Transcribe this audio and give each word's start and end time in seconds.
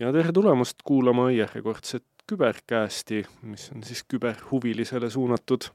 ja 0.00 0.12
tere 0.12 0.32
tulemast 0.32 0.82
kuulama 0.84 1.30
järjekordset 1.30 2.04
küberkästi, 2.28 3.24
mis 3.42 3.70
on 3.74 3.82
siis 3.82 4.04
küberhuvilisele 4.04 5.10
suunatud 5.10 5.70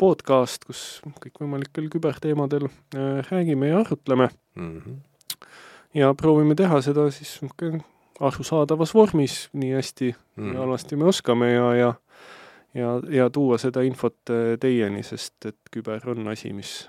podcast, 0.00 0.64
kus 0.64 1.00
kõikvõimalikel 1.22 1.90
küberteemadel 1.92 2.66
äh, 2.66 3.22
räägime 3.30 3.68
ja 3.68 3.80
arutleme 3.84 4.28
mm. 4.54 4.80
-hmm. 4.80 5.46
ja 5.94 6.14
proovime 6.14 6.54
teha 6.54 6.80
seda 6.82 7.10
siis 7.10 7.40
arusaadavas 8.20 8.94
vormis, 8.94 9.48
nii 9.52 9.72
hästi 9.74 10.14
Mm. 10.36 10.44
mm. 10.44 10.52
ja 10.54 10.60
halvasti 10.60 10.96
me 10.96 11.04
oskame 11.04 11.52
ja, 11.52 11.74
ja 11.74 11.94
ja, 12.74 13.00
ja 13.08 13.30
tuua 13.30 13.58
seda 13.58 13.82
infot 13.82 14.30
äh, 14.30 14.58
teieni, 14.60 15.02
sest 15.02 15.46
et 15.46 15.58
küber 15.70 16.08
on 16.08 16.28
asi, 16.28 16.52
mis 16.52 16.88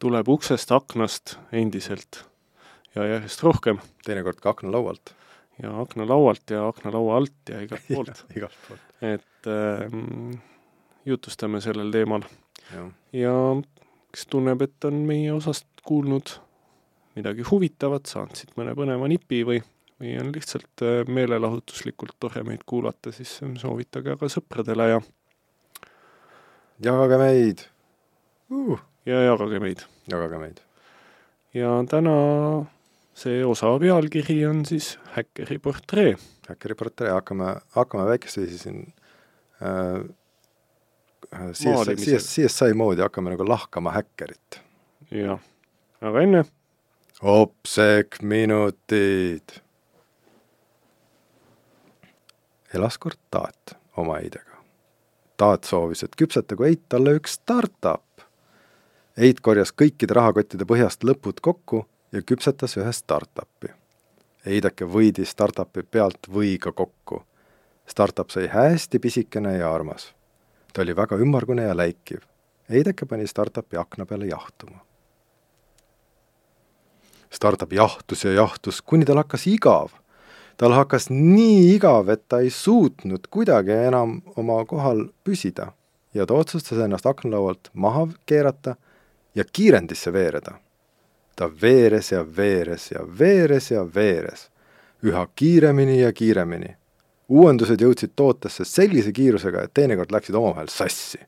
tuleb 0.00 0.28
uksest, 0.28 0.72
aknast 0.72 1.38
endiselt 1.52 2.24
ja 2.94 3.06
järjest 3.06 3.42
rohkem 3.42 3.80
teinekord 4.04 4.40
ka 4.40 4.50
aknalaualt. 4.50 5.14
Ja 5.62 5.72
aknalaualt 5.80 6.50
ja 6.50 6.66
aknalaua 6.68 7.16
alt 7.16 7.52
ja 7.52 7.60
igalt 7.64 7.88
poolt. 7.94 8.24
Igalt 8.36 8.56
poolt, 8.68 8.86
et 9.00 9.50
ähm, 9.50 10.38
jutustame 11.04 11.60
sellel 11.60 11.90
teemal. 11.94 12.24
Ja 13.12 13.34
kes 14.12 14.26
tunneb, 14.30 14.62
et 14.62 14.86
on 14.86 15.02
meie 15.06 15.32
osast 15.32 15.66
kuulnud 15.86 16.36
midagi 17.18 17.44
huvitavat, 17.50 18.06
saanud 18.10 18.38
siit 18.38 18.54
mõne 18.58 18.74
põneva 18.78 19.08
nipi 19.10 19.42
või, 19.46 19.60
või 20.00 20.14
on 20.20 20.30
lihtsalt 20.34 20.84
äh, 20.86 21.00
meelelahutuslikult 21.10 22.16
tore 22.22 22.44
meid 22.46 22.64
kuulata, 22.68 23.12
siis 23.14 23.38
soovitage 23.60 24.14
aga 24.14 24.30
sõpradele 24.30 24.88
ja, 24.92 25.00
jagage 26.86 27.20
meid! 27.20 27.66
Uh,, 28.50 28.80
ja 29.06 29.22
jagage 29.26 29.62
meid. 29.62 29.86
jagage 30.10 30.42
meid. 30.42 30.62
ja 31.54 31.74
täna 31.90 32.14
see 33.20 33.42
osa 33.44 33.72
pealkiri 33.80 34.38
on 34.48 34.64
siis 34.68 34.94
Häkkeri 35.14 35.58
portree. 35.58 36.14
Häkkeri 36.48 36.74
portree, 36.74 37.10
hakkame, 37.12 37.54
hakkame 37.76 38.06
väikestviisi 38.08 38.58
siin 38.58 38.80
äh, 39.62 40.00
CSI, 41.52 41.68
Maalimisel. 41.68 42.18
CSI, 42.18 42.46
CSI 42.46 42.74
moodi 42.74 43.04
hakkame 43.04 43.34
nagu 43.34 43.48
lahkama 43.48 43.92
häkkerit. 43.94 44.60
jah, 45.10 45.40
aga 46.00 46.22
enne 46.22 46.44
Opsek 47.20 48.22
minutid. 48.22 49.60
elas 52.74 52.98
kord 52.98 53.18
Taat 53.30 53.76
oma 53.96 54.18
eidega. 54.22 54.56
Taat 55.36 55.64
soovis, 55.64 56.04
et 56.04 56.16
küpsetagu 56.16 56.64
Eit 56.64 56.86
talle 56.88 57.12
üks 57.18 57.36
startup. 57.36 58.24
Eit 59.18 59.40
korjas 59.44 59.74
kõikide 59.74 60.16
rahakottide 60.16 60.64
põhjast 60.64 61.04
lõpud 61.04 61.42
kokku 61.44 61.84
ja 62.12 62.22
küpsetas 62.22 62.76
ühe 62.76 62.92
startupi. 62.92 63.70
Eidake 64.46 64.86
võidi 64.88 65.26
startupi 65.28 65.82
pealt 65.82 66.28
võiga 66.32 66.72
kokku. 66.72 67.22
Startup 67.86 68.30
sai 68.30 68.48
hästi 68.48 68.98
pisikene 68.98 69.56
ja 69.58 69.74
armas. 69.74 70.14
ta 70.72 70.82
oli 70.82 70.96
väga 70.96 71.16
ümmargune 71.16 71.62
ja 71.62 71.76
läikiv. 71.76 72.20
Eideke 72.70 73.06
pani 73.06 73.26
startupi 73.26 73.76
akna 73.76 74.06
peale 74.06 74.26
jahtuma. 74.26 74.78
Startup 77.30 77.72
jahtus 77.72 78.24
ja 78.24 78.32
jahtus, 78.32 78.82
kuni 78.82 79.04
tal 79.04 79.16
hakkas 79.16 79.46
igav. 79.46 79.90
tal 80.56 80.72
hakkas 80.72 81.10
nii 81.10 81.74
igav, 81.74 82.08
et 82.08 82.28
ta 82.28 82.38
ei 82.38 82.50
suutnud 82.50 83.26
kuidagi 83.30 83.72
enam 83.72 84.22
oma 84.36 84.64
kohal 84.64 85.06
püsida 85.24 85.72
ja 86.14 86.26
ta 86.26 86.34
otsustas 86.34 86.78
ennast 86.78 87.06
aknalaualt 87.06 87.70
maha 87.72 88.08
keerata 88.26 88.76
ja 89.34 89.44
kiirendisse 89.52 90.12
veereda. 90.12 90.58
Ta 91.40 91.48
veeres 91.62 92.12
ja 92.12 92.20
veeres 92.36 92.90
ja 92.92 93.00
veeres 93.18 93.70
ja 93.72 93.86
veeres, 93.94 94.50
üha 95.00 95.24
kiiremini 95.36 96.02
ja 96.02 96.12
kiiremini. 96.12 96.76
uuendused 97.30 97.80
jõudsid 97.80 98.12
tootesse 98.16 98.64
sellise 98.66 99.12
kiirusega, 99.12 99.62
et 99.62 99.74
teinekord 99.74 100.12
läksid 100.12 100.34
omavahel 100.34 100.68
sassi. 100.68 101.18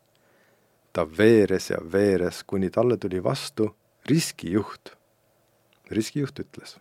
ta 0.93 1.07
veeres 1.19 1.71
ja 1.71 1.79
veeres, 1.93 2.43
kuni 2.45 2.71
talle 2.71 2.97
tuli 2.97 3.25
vastu 3.25 3.77
riskijuht 4.09 4.93
riskijuht 5.93 6.41
ütles. 6.41 6.77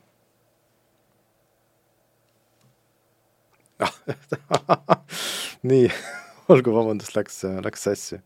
nii, 5.71 5.87
olgu, 6.51 6.73
vabandust, 6.75 7.15
läks, 7.15 7.41
läks 7.65 7.87
sassi. 7.87 8.21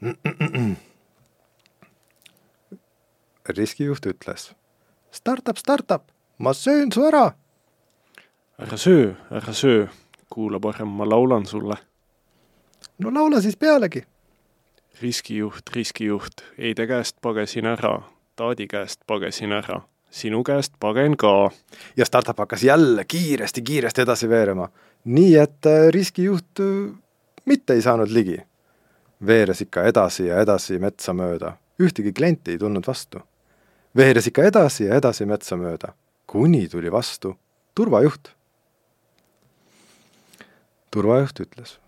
riskijuht 3.54 4.06
ütles. 4.06 4.52
Startup, 5.12 5.58
startup, 5.58 6.02
ma 6.38 6.52
söön 6.54 6.92
su 6.92 7.04
ära. 7.06 7.32
ära 8.58 8.76
söö, 8.76 9.14
ära 9.30 9.52
söö, 9.52 9.86
kuula 10.30 10.60
parem, 10.60 10.88
ma 10.88 11.08
laulan 11.08 11.46
sulle. 11.46 11.76
no 12.98 13.10
laula 13.10 13.40
siis 13.40 13.56
pealegi. 13.56 14.04
riskijuht, 15.02 15.70
riskijuht, 15.74 16.42
Eide 16.58 16.86
käest 16.86 17.16
pagesin 17.20 17.66
ära, 17.66 18.02
Taadi 18.36 18.66
käest 18.66 19.00
pagesin 19.06 19.52
ära, 19.52 19.80
sinu 20.10 20.42
käest 20.44 20.72
pagen 20.80 21.16
ka. 21.16 21.50
ja 21.96 22.04
startup 22.04 22.38
hakkas 22.38 22.62
jälle 22.62 23.04
kiiresti-kiiresti 23.04 24.00
edasi 24.00 24.28
veerema, 24.28 24.68
nii 25.04 25.36
et 25.36 25.66
äh, 25.66 25.88
riskijuht 25.90 26.60
äh, 26.60 26.96
mitte 27.44 27.74
ei 27.74 27.82
saanud 27.82 28.10
ligi. 28.10 28.38
veeres 29.26 29.60
ikka 29.60 29.84
edasi 29.84 30.26
ja 30.26 30.40
edasi 30.40 30.78
metsa 30.78 31.12
mööda, 31.12 31.56
ühtegi 31.80 32.12
klienti 32.12 32.50
ei 32.50 32.58
tulnud 32.58 32.86
vastu. 32.86 33.20
Veeres 33.96 34.26
ikka 34.28 34.44
edasi 34.50 34.86
ja 34.88 35.00
edasi 35.00 35.26
metsa 35.26 35.56
mööda, 35.56 35.94
kuni 36.26 36.66
tuli 36.68 36.92
vastu 36.92 37.36
turvajuht. 37.76 38.32
turvajuht 40.90 41.40
ütles. 41.40 41.78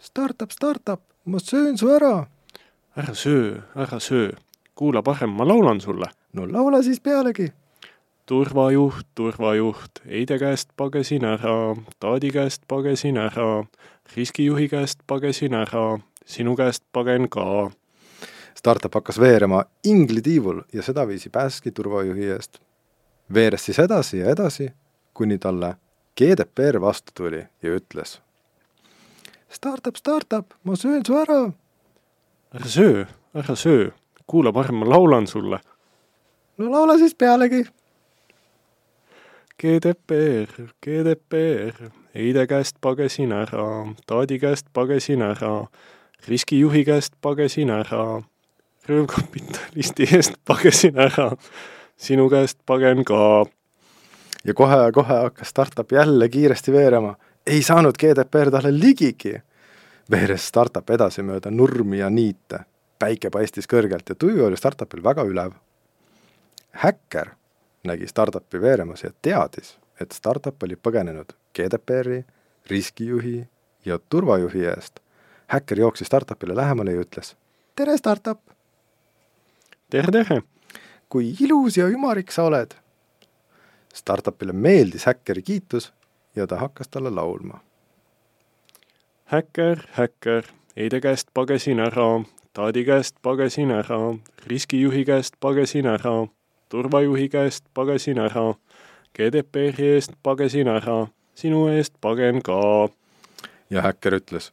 Startup, 0.00 0.50
startup, 0.52 1.00
ma 1.24 1.38
söön 1.38 1.78
su 1.78 1.90
ära. 1.90 2.26
ära 2.96 3.14
söö, 3.14 3.60
ära 3.76 4.00
söö, 4.00 4.32
kuula 4.74 5.02
parem, 5.02 5.30
ma 5.30 5.44
laulan 5.44 5.80
sulle. 5.80 6.06
no 6.32 6.46
laula 6.46 6.82
siis 6.82 7.00
pealegi. 7.00 7.52
turvajuht, 8.26 9.06
turvajuht, 9.14 10.00
Eide 10.06 10.38
käest 10.38 10.68
pagesin 10.76 11.24
ära, 11.24 11.76
Taadi 12.00 12.30
käest 12.30 12.62
pagesin 12.68 13.16
ära, 13.16 13.64
riskijuhi 14.16 14.68
käest 14.68 14.98
pagesin 15.06 15.54
ära, 15.54 15.98
sinu 16.26 16.56
käest 16.56 16.82
pagen 16.92 17.28
ka. 17.28 17.70
Startup 18.54 18.94
hakkas 18.94 19.20
veerema 19.20 19.64
inglitiivul 19.84 20.60
ja 20.72 20.82
sedaviisi 20.82 21.30
pääseski 21.30 21.70
turvajuhi 21.70 22.30
eest. 22.30 22.58
veeres 23.34 23.64
siis 23.64 23.78
edasi 23.78 24.18
ja 24.18 24.30
edasi, 24.30 24.72
kuni 25.14 25.38
talle 25.38 25.74
GDPR 26.18 26.80
vastu 26.80 27.12
tuli 27.14 27.42
ja 27.62 27.76
ütles. 27.76 28.20
Startup, 29.50 29.96
startup, 29.96 30.46
ma 30.64 30.76
söön 30.76 31.02
su 31.06 31.16
ära. 31.18 31.52
ära 32.54 32.68
söö, 32.68 33.04
ära 33.34 33.56
söö, 33.56 33.90
kuula 34.26 34.52
parem, 34.52 34.74
ma 34.74 34.88
laulan 34.88 35.26
sulle. 35.26 35.58
no 36.58 36.70
laula 36.70 36.98
siis 36.98 37.14
pealegi. 37.14 37.66
GDPR, 39.62 40.70
GDPR, 40.82 41.90
Eide 42.14 42.46
käest 42.46 42.76
pagesin 42.80 43.32
ära, 43.32 43.94
Taadi 44.06 44.38
käest 44.38 44.66
pagesin 44.72 45.22
ära, 45.22 45.66
riskijuhi 46.28 46.84
käest 46.84 47.14
pagesin 47.20 47.70
ära, 47.70 48.22
röövkapitalisti 48.88 50.06
eest 50.16 50.34
pagesin 50.44 50.98
ära, 51.00 51.30
sinu 51.96 52.28
käest 52.30 52.58
pagen 52.66 53.04
ka. 53.04 53.46
ja 54.44 54.54
kohe-kohe 54.54 55.18
hakkas 55.22 55.48
startup 55.48 55.92
jälle 55.92 56.28
kiiresti 56.28 56.72
veerema. 56.72 57.14
ei 57.46 57.62
saanud 57.62 57.94
GDPR 57.98 58.50
talle 58.50 58.78
ligigi. 58.78 59.42
veeres 60.10 60.48
startup 60.48 60.90
edasi 60.90 61.22
mööda 61.22 61.50
nurmi 61.50 61.98
ja 61.98 62.10
niite. 62.10 62.58
päike 62.98 63.30
paistis 63.30 63.68
kõrgelt 63.68 64.08
ja 64.08 64.14
tuju 64.14 64.44
oli 64.44 64.56
startupil 64.56 65.04
väga 65.04 65.22
ülev. 65.22 65.52
häkker 66.70 67.30
nägi 67.84 68.06
startupi 68.06 68.60
veeremas 68.60 69.02
ja 69.02 69.10
teadis, 69.22 69.78
et 70.00 70.12
startup 70.12 70.62
oli 70.62 70.76
põgenenud 70.76 71.32
GDPR-i, 71.54 72.24
riskijuhi 72.70 73.48
ja 73.84 73.98
turvajuhi 74.08 74.64
eest. 74.64 75.00
häkker 75.46 75.78
jooksis 75.78 76.06
startupile 76.06 76.56
lähemale 76.56 76.92
ja 76.92 77.00
ütles. 77.00 77.36
tere, 77.76 77.96
startup! 77.96 78.53
Tere, 79.94 80.10
tere! 80.10 80.42
kui 81.08 81.28
ilus 81.44 81.76
ja 81.78 81.84
ümarik 81.86 82.32
sa 82.34 82.48
oled! 82.48 82.72
Startupile 83.94 84.52
meeldis 84.52 85.04
häkkeri 85.06 85.42
kiitus 85.46 85.92
ja 86.34 86.48
ta 86.50 86.56
hakkas 86.58 86.88
talle 86.90 87.12
laulma. 87.14 87.60
häkker, 89.30 89.84
häkker, 89.98 90.48
Eide 90.76 90.98
käest 91.00 91.28
pagesin 91.34 91.78
ära, 91.78 92.24
Taadi 92.52 92.82
käest 92.84 93.14
pagesin 93.22 93.70
ära, 93.70 93.98
riskijuhi 94.46 95.04
käest 95.04 95.38
pagesin 95.40 95.86
ära, 95.86 96.26
turvajuhi 96.68 97.28
käest 97.28 97.64
pagesin 97.74 98.18
ära, 98.18 98.54
GDPR-i 99.14 99.92
eest 99.94 100.18
pagesin 100.22 100.68
ära, 100.68 101.06
sinu 101.34 101.68
eest 101.68 101.94
pagen 102.00 102.42
ka. 102.42 102.88
ja 103.70 103.86
häkker 103.86 104.18
ütles, 104.18 104.50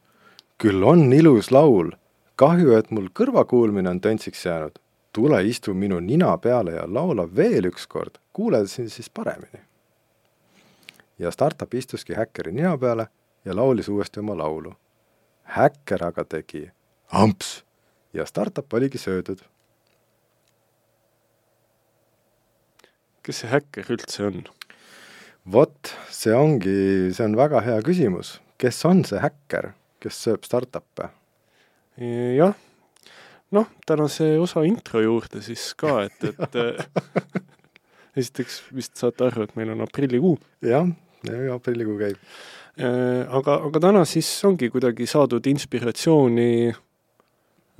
küll 0.58 0.86
on 0.86 1.12
ilus 1.12 1.50
laul, 1.50 1.90
kahju, 2.36 2.78
et 2.78 2.90
mul 2.90 3.10
kõrvakuulmine 3.10 3.90
on 3.90 4.00
töntsiks 4.00 4.46
jäänud. 4.46 4.81
Tule 5.12 5.42
istu 5.44 5.74
minu 5.74 6.00
nina 6.00 6.36
peale 6.38 6.76
ja 6.76 6.84
laula 6.86 7.26
veel 7.36 7.68
ükskord, 7.68 8.18
kuule 8.32 8.66
sind 8.66 8.88
siis 8.88 9.10
paremini. 9.10 9.60
ja 11.18 11.30
startup 11.30 11.74
istuski 11.74 12.14
häkkeri 12.14 12.52
nina 12.52 12.78
peale 12.78 13.06
ja 13.44 13.56
laulis 13.56 13.88
uuesti 13.88 14.20
oma 14.20 14.38
laulu. 14.38 14.74
häkker 15.42 16.04
aga 16.04 16.24
tegi 16.24 16.70
amps 17.08 17.64
ja 18.12 18.26
startup 18.26 18.72
oligi 18.72 18.98
söödud. 18.98 19.38
kes 23.22 23.38
see 23.40 23.50
häkker 23.50 23.90
üldse 23.94 24.26
on? 24.26 24.44
vot, 25.52 25.94
see 26.10 26.34
ongi, 26.34 27.12
see 27.14 27.24
on 27.24 27.36
väga 27.36 27.60
hea 27.60 27.78
küsimus. 27.86 28.40
kes 28.58 28.84
on 28.84 29.04
see 29.04 29.20
häkker, 29.20 29.72
kes 30.00 30.24
sööb 30.24 30.48
startup'e? 30.48 31.10
jah, 32.38 32.56
noh, 33.52 33.68
tänase 33.86 34.34
osa 34.40 34.64
intro 34.66 35.02
juurde 35.02 35.42
siis 35.44 35.72
ka, 35.78 36.02
et, 36.06 36.24
et 36.24 36.58
esiteks 38.20 38.62
vist 38.76 38.96
saate 39.00 39.28
aru, 39.28 39.46
et 39.46 39.54
meil 39.56 39.72
on 39.74 39.84
aprillikuu. 39.86 40.36
jah, 40.64 40.88
aprillikuu 41.54 41.98
käib. 42.00 42.20
Äh, 42.80 43.28
aga, 43.28 43.58
aga 43.68 43.82
täna 43.84 44.06
siis 44.08 44.28
ongi 44.48 44.70
kuidagi 44.72 45.04
saadud 45.04 45.44
inspiratsiooni 45.50 46.72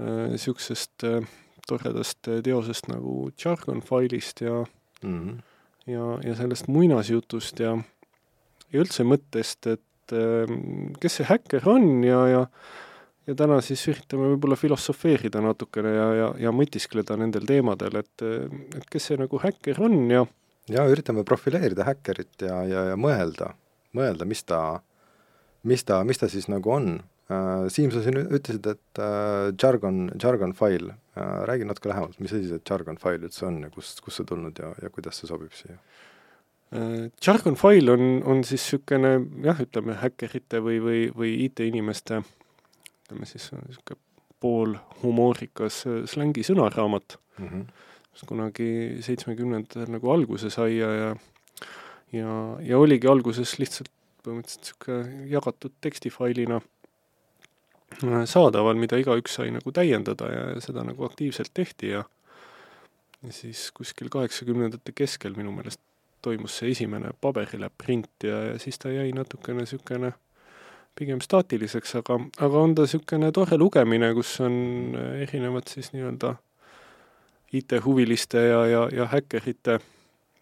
niisugusest 0.02 1.06
äh, 1.08 1.22
äh, 1.22 1.30
toredast 1.68 2.28
teosest 2.44 2.90
nagu 2.90 3.30
Jargon 3.38 3.80
failist 3.80 4.42
ja 4.44 4.64
mm, 5.02 5.18
-hmm. 5.20 5.40
ja, 5.86 6.18
ja 6.24 6.34
sellest 6.36 6.68
muinasjutust 6.68 7.60
ja, 7.60 7.78
ja 8.72 8.80
üldse 8.84 9.04
mõttest, 9.04 9.66
et 9.70 10.16
kes 11.00 11.16
see 11.16 11.24
häkker 11.24 11.68
on 11.68 12.04
ja, 12.04 12.26
ja 12.28 12.46
ja 13.26 13.34
täna 13.38 13.60
siis 13.62 13.82
üritame 13.90 14.32
võib-olla 14.32 14.58
filosofeerida 14.58 15.42
natukene 15.44 15.94
ja, 15.94 16.06
ja, 16.18 16.28
ja 16.48 16.52
mõtiskleda 16.54 17.16
nendel 17.20 17.46
teemadel, 17.48 18.00
et, 18.02 18.24
et 18.76 18.86
kes 18.90 19.10
see 19.10 19.20
nagu 19.20 19.40
häkker 19.42 19.82
on 19.82 19.98
ja 20.10 20.24
ja 20.70 20.84
üritame 20.90 21.24
profileerida 21.26 21.86
häkkerit 21.86 22.44
ja, 22.46 22.60
ja, 22.68 22.84
ja 22.92 22.98
mõelda, 22.98 23.52
mõelda, 23.96 24.26
mis 24.28 24.44
ta, 24.46 24.60
mis 25.68 25.84
ta, 25.86 26.02
mis 26.06 26.20
ta 26.20 26.28
siis 26.30 26.48
nagu 26.52 26.70
on. 26.74 26.92
Äh, 27.32 27.66
Siim, 27.72 27.90
sa 27.94 28.02
siin 28.04 28.20
ütlesid, 28.22 28.66
et 28.70 29.02
äh, 29.02 29.50
jargon, 29.58 30.04
jargon 30.22 30.54
file 30.58 30.94
äh,, 31.16 31.42
räägi 31.48 31.66
natuke 31.68 31.90
lähemalt, 31.90 32.18
mis 32.22 32.34
asi 32.34 32.50
see 32.50 32.62
jargon 32.68 33.00
file 33.02 33.26
üldse 33.26 33.46
on 33.48 33.62
ja 33.64 33.72
kust, 33.74 34.02
kust 34.04 34.20
see 34.20 34.28
tulnud 34.28 34.58
ja, 34.58 34.72
ja 34.82 34.92
kuidas 34.94 35.20
see 35.20 35.30
sobib 35.30 35.54
siia? 35.56 35.78
Jargon 37.20 37.58
file 37.60 37.92
on, 37.92 38.22
on 38.24 38.38
siis 38.48 38.62
niisugune 38.64 39.10
jah, 39.44 39.58
ütleme 39.60 39.92
häkkerite 40.00 40.62
või, 40.64 40.78
või, 40.80 41.00
või 41.12 41.34
IT-inimeste 41.44 42.22
ütleme 43.12 43.28
siis 43.28 43.50
niisugune 43.52 44.00
poolhumoorikas 44.42 45.84
äh, 45.86 46.02
slängi 46.10 46.42
sõnaraamat 46.46 47.18
mm, 47.38 47.48
-hmm. 47.48 47.66
mis 48.12 48.24
kunagi 48.26 48.68
seitsmekümnendatel 49.04 49.92
nagu 49.92 50.10
alguse 50.10 50.50
sai 50.50 50.78
ja, 50.78 50.92
ja 50.92 51.10
ja, 52.12 52.32
ja 52.60 52.78
oligi 52.78 53.08
alguses 53.08 53.58
lihtsalt 53.58 53.90
põhimõtteliselt 54.24 54.64
niisugune 54.64 55.28
jagatud 55.30 55.72
tekstifailina 55.80 56.60
äh, 56.60 58.24
saadaval, 58.24 58.74
mida 58.74 58.96
igaüks 58.96 59.38
sai 59.38 59.50
nagu 59.50 59.72
täiendada 59.72 60.32
ja, 60.32 60.48
ja 60.54 60.60
seda 60.60 60.84
nagu 60.84 61.04
aktiivselt 61.04 61.54
tehti 61.54 61.94
ja 61.94 62.04
ja 63.22 63.32
siis 63.32 63.70
kuskil 63.70 64.08
kaheksakümnendate 64.10 64.92
keskel 64.92 65.36
minu 65.36 65.52
meelest 65.52 65.80
toimus 66.22 66.58
see 66.58 66.70
esimene 66.70 67.12
paberile 67.20 67.70
print 67.78 68.26
ja, 68.26 68.42
ja 68.52 68.58
siis 68.58 68.78
ta 68.78 68.90
jäi 68.90 69.12
natukene 69.12 69.62
niisugune 69.62 70.12
pigem 70.98 71.20
staatiliseks, 71.24 71.94
aga, 72.02 72.18
aga 72.44 72.62
on 72.62 72.74
ta 72.76 72.86
niisugune 72.86 73.30
tore 73.32 73.58
lugemine, 73.60 74.12
kus 74.16 74.34
on 74.44 74.54
erinevad 75.22 75.70
siis 75.70 75.92
nii-öelda 75.94 76.34
IT-huviliste 77.52 78.42
ja, 78.48 78.60
ja, 78.68 78.82
ja 78.92 79.06
häkkerite 79.12 79.78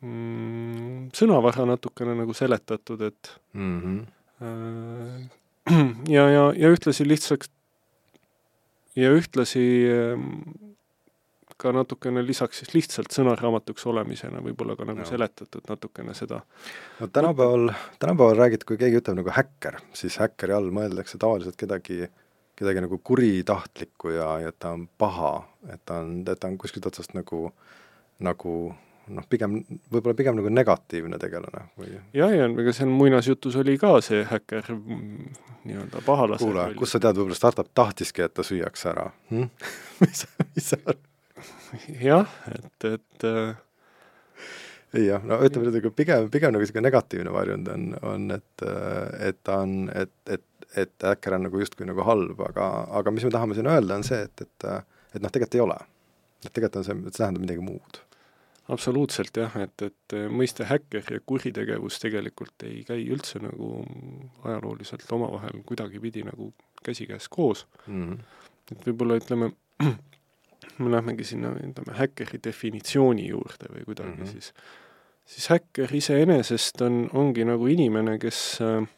mm, 0.03 1.11
sõnavara 1.17 1.67
natukene 1.71 2.15
nagu 2.19 2.35
seletatud, 2.37 3.03
et 3.11 3.33
mm 3.53 3.79
-hmm. 3.83 5.29
ja, 6.17 6.29
ja, 6.31 6.45
ja 6.57 6.71
ühtlasi 6.73 7.09
lihtsalt 7.09 7.51
ja 8.97 9.11
ühtlasi 9.15 9.65
ka 11.61 11.73
natukene 11.75 12.23
lisaks 12.25 12.63
siis 12.63 12.73
lihtsalt 12.75 13.15
sõnaraamatuks 13.15 13.87
olemisena 13.91 14.43
võib-olla 14.45 14.77
ka 14.79 14.87
nagu 14.89 15.05
no. 15.05 15.09
seletatud 15.09 15.69
natukene 15.69 16.15
seda. 16.17 16.41
no 17.01 17.09
tänapäeval, 17.13 17.71
tänapäeval 18.03 18.39
räägid, 18.41 18.67
kui 18.69 18.81
keegi 18.81 19.01
ütleb 19.03 19.21
nagu 19.21 19.35
häkker, 19.37 19.81
siis 19.97 20.19
häkkeri 20.23 20.57
all 20.57 20.71
mõeldakse 20.75 21.21
tavaliselt 21.21 21.59
kedagi, 21.61 22.07
kedagi 22.59 22.85
nagu 22.87 23.01
kuritahtlikku 23.05 24.15
ja, 24.17 24.31
ja 24.47 24.53
ta 24.57 24.75
on 24.77 24.87
paha, 24.99 25.35
et 25.73 25.83
ta 25.85 26.01
on, 26.05 26.21
et 26.25 26.41
ta 26.41 26.51
on 26.51 26.59
kuskilt 26.61 26.89
otsast 26.91 27.17
nagu, 27.19 27.49
nagu 28.25 28.57
noh, 29.15 29.27
pigem, 29.31 29.61
võib-olla 29.93 30.17
pigem 30.17 30.39
nagu 30.39 30.53
negatiivne 30.53 31.19
tegelane 31.21 31.67
või? 31.79 31.93
jah, 32.17 32.33
ja 32.35 32.49
ega 32.49 32.75
seal 32.77 32.91
muinasjutus 32.93 33.59
oli 33.61 33.77
ka 33.81 33.97
see 34.05 34.23
häkker 34.29 34.73
mm, 34.77 35.31
nii-öelda 35.69 36.03
pahalase 36.07 36.45
kuule, 36.45 36.67
kust 36.79 36.97
sa 36.97 37.03
tead, 37.03 37.19
võib-olla 37.19 37.39
startup 37.39 37.71
tahtiski, 37.77 38.25
et 38.27 38.35
ta 38.37 38.47
süüaks 38.47 38.87
ära 38.91 39.11
hm? 39.33 39.49
mis 40.05 40.27
mis 40.55 40.73
sa 40.73 40.81
arvad? 40.85 41.10
Jah, 42.11 42.39
et, 42.55 42.87
et 42.91 43.27
äh, 43.29 43.57
jah, 45.07 45.25
no 45.25 45.41
ütleme 45.47 45.71
nüüd, 45.71 45.91
pigem, 45.97 46.31
pigem 46.33 46.55
nagu 46.55 46.65
niisugune 46.65 46.89
negatiivne 46.89 47.35
varjund 47.35 47.69
on, 47.73 47.91
on, 48.03 48.31
et, 48.37 48.69
et 49.31 49.43
ta 49.47 49.63
on, 49.65 49.91
et, 49.95 50.15
et, 50.27 50.47
et 50.85 51.11
äkker 51.15 51.37
on 51.37 51.47
nagu 51.49 51.61
justkui 51.63 51.89
nagu 51.89 52.05
halb, 52.07 52.41
aga, 52.51 52.71
aga 53.01 53.13
mis 53.15 53.27
me 53.27 53.35
tahame 53.35 53.59
siin 53.59 53.71
öelda, 53.71 53.99
on 53.99 54.07
see, 54.07 54.23
et, 54.29 54.47
et 54.47 54.71
et 55.15 55.23
noh, 55.23 55.33
tegelikult 55.33 55.59
ei 55.59 55.65
ole. 55.65 55.79
et 56.41 56.53
tegelikult 56.55 56.81
on 56.81 56.87
see, 56.87 56.97
see 57.11 57.19
tähendab 57.19 57.45
midagi 57.45 57.65
muud. 57.65 58.01
absoluutselt 58.71 59.37
jah, 59.37 59.57
et, 59.65 59.83
et 59.83 60.17
mõiste 60.31 60.67
häkker 60.69 61.15
ja 61.17 61.23
kuritegevus 61.27 61.99
tegelikult 62.03 62.67
ei 62.69 62.85
käi 62.87 63.03
üldse 63.11 63.43
nagu 63.43 63.73
ajalooliselt 64.45 65.11
omavahel 65.17 65.65
kuidagipidi 65.67 66.23
nagu 66.29 66.53
käsikäes 66.87 67.29
koos 67.29 67.67
mm. 67.87 68.05
-hmm. 68.05 68.21
et 68.73 68.87
võib-olla 68.87 69.19
ütleme, 69.21 69.53
me 70.79 70.93
lähmegi 70.93 71.25
sinna, 71.25 71.55
ütleme, 71.57 71.97
häkkeri 71.99 72.41
definitsiooni 72.45 73.29
juurde 73.29 73.73
või 73.73 73.85
kuidagi 73.89 74.17
mm, 74.17 74.23
-hmm. 74.23 74.33
siis, 74.33 74.53
siis 75.25 75.51
häkker 75.51 75.95
iseenesest 75.97 76.81
on, 76.87 77.03
ongi 77.13 77.45
nagu 77.45 77.67
inimene, 77.67 78.19
kes 78.19 78.59
äh, 78.65 78.89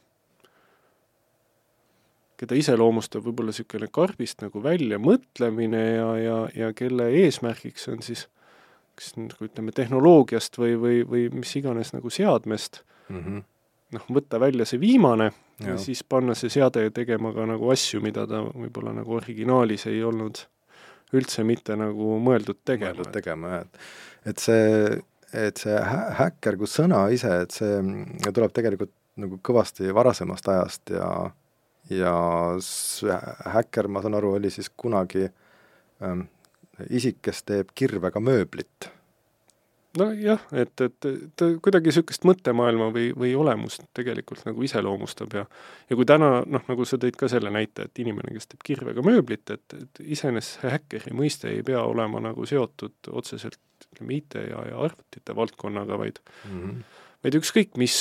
keda 2.42 2.58
iseloomustab 2.58 3.22
võib-olla 3.22 3.52
niisugune 3.54 3.88
karbist 3.94 4.42
nagu 4.42 4.62
väljamõtlemine 4.62 5.82
ja, 5.94 6.08
ja, 6.18 6.38
ja 6.54 6.72
kelle 6.74 7.08
eesmärgiks 7.22 7.88
on 7.92 8.02
siis 8.02 8.26
kas 8.98 9.14
nagu 9.16 9.46
ütleme, 9.46 9.72
tehnoloogiast 9.74 10.58
või, 10.60 10.74
või, 10.80 10.98
või 11.08 11.22
mis 11.38 11.54
iganes 11.56 11.94
nagu 11.94 12.10
seadmest 12.12 12.82
mm 13.08 13.20
-hmm. 13.20 13.44
noh, 13.96 14.08
võtta 14.18 14.40
välja 14.42 14.66
see 14.68 14.80
viimane 14.80 15.30
ja. 15.30 15.72
ja 15.72 15.76
siis 15.78 16.02
panna 16.04 16.34
see 16.38 16.50
seade 16.52 16.90
tegema 16.90 17.32
ka 17.32 17.46
nagu 17.46 17.70
asju, 17.72 18.02
mida 18.04 18.26
ta 18.26 18.42
võib-olla 18.44 18.92
nagu 18.98 19.14
originaalis 19.16 19.86
ei 19.86 20.02
olnud 20.04 20.42
üldse 21.16 21.44
mitte 21.46 21.76
nagu 21.78 22.16
mõeldud 22.22 22.62
tegema. 22.64 22.92
mõeldud 22.92 23.12
tegema, 23.14 23.56
jah, 23.56 23.66
et 23.66 24.32
et 24.32 24.38
see, 24.38 24.98
et 25.34 25.58
see 25.58 25.76
hä-, 25.76 26.10
häkker 26.20 26.58
kui 26.60 26.70
sõna 26.70 27.04
ise, 27.14 27.32
et 27.44 27.54
see 27.54 27.80
tuleb 28.30 28.54
tegelikult 28.54 28.92
nagu 29.22 29.38
kõvasti 29.44 29.92
varasemast 29.94 30.48
ajast 30.48 30.94
ja 30.94 31.08
ja 31.90 32.14
see 32.62 33.16
häkker, 33.52 33.88
ma 33.90 34.00
saan 34.04 34.14
aru, 34.16 34.36
oli 34.38 34.50
siis 34.54 34.70
kunagi 34.70 35.26
ähm, 36.02 36.26
isik, 36.88 37.18
kes 37.26 37.42
teeb 37.48 37.72
kirvega 37.74 38.22
mööblit 38.22 38.88
nojah, 39.98 40.40
et, 40.56 40.72
et 40.80 41.08
ta 41.36 41.48
kuidagi 41.62 41.90
niisugust 41.90 42.24
mõttemaailma 42.28 42.88
või, 42.94 43.10
või 43.18 43.34
olemust 43.36 43.84
tegelikult 43.96 44.46
nagu 44.48 44.64
iseloomustab 44.64 45.36
ja 45.36 45.44
ja 45.90 45.98
kui 45.98 46.06
täna 46.08 46.30
noh, 46.46 46.64
nagu 46.68 46.86
sa 46.88 46.98
tõid 47.00 47.18
ka 47.20 47.28
selle 47.28 47.52
näite, 47.52 47.88
et 47.88 48.02
inimene, 48.04 48.32
kes 48.36 48.48
teeb 48.52 48.64
kirvega 48.64 49.04
mööblit, 49.04 49.50
et, 49.52 49.76
et 49.76 50.02
iseenesest 50.16 50.60
see 50.60 50.72
häkkeri 50.72 51.14
mõiste 51.16 51.50
ei 51.52 51.62
pea 51.66 51.82
olema 51.84 52.22
nagu 52.24 52.46
seotud 52.48 53.12
otseselt 53.12 53.60
ütleme, 53.90 54.18
IT 54.20 54.38
ja, 54.48 54.62
ja 54.70 54.82
arvutite 54.86 55.36
valdkonnaga, 55.36 55.98
vaid 55.98 56.22
mm 56.44 56.60
-hmm. 56.60 56.84
vaid 57.24 57.38
ükskõik 57.40 57.76
mis 57.76 57.96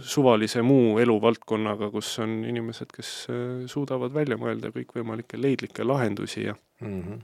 suvalise 0.00 0.62
muu 0.62 0.98
eluvaldkonnaga, 0.98 1.90
kus 1.90 2.18
on 2.18 2.44
inimesed, 2.44 2.92
kes 2.94 3.26
äh, 3.30 3.66
suudavad 3.70 4.14
välja 4.14 4.36
mõelda 4.40 4.72
kõikvõimalikke 4.74 5.40
leidlikke 5.40 5.84
lahendusi 5.84 6.44
ja 6.48 6.56
mm 6.80 7.02
-hmm. 7.02 7.20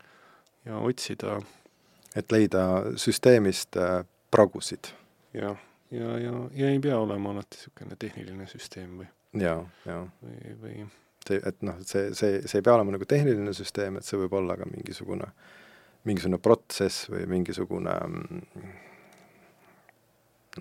ja 0.65 0.79
otsida 0.79 1.41
et 2.17 2.33
leida 2.33 2.65
süsteemist 2.97 3.77
äh, 3.77 4.05
pragusid. 4.31 4.93
jah, 5.35 5.57
ja, 5.91 5.99
ja, 6.01 6.19
ja, 6.19 6.33
ja 6.55 6.71
ei 6.71 6.81
pea 6.81 6.99
olema 6.99 7.31
alati 7.35 7.59
niisugune 7.59 7.97
tehniline 7.99 8.47
süsteem 8.51 8.99
või 9.03 9.09
jaa, 9.43 9.63
jaa. 9.87 10.05
või, 10.23 10.55
või 10.63 10.75
see, 11.27 11.41
et 11.47 11.63
noh, 11.67 11.79
see, 11.87 12.11
see, 12.19 12.41
see 12.47 12.61
ei 12.61 12.67
pea 12.67 12.75
olema 12.75 12.95
nagu 12.97 13.07
tehniline 13.09 13.55
süsteem, 13.57 13.99
et 13.99 14.07
see 14.07 14.19
võib 14.21 14.35
olla 14.41 14.57
ka 14.59 14.67
mingisugune, 14.71 15.31
mingisugune 16.09 16.41
protsess 16.43 17.11
või 17.13 17.27
mingisugune 17.31 17.95
mm, 18.09 18.75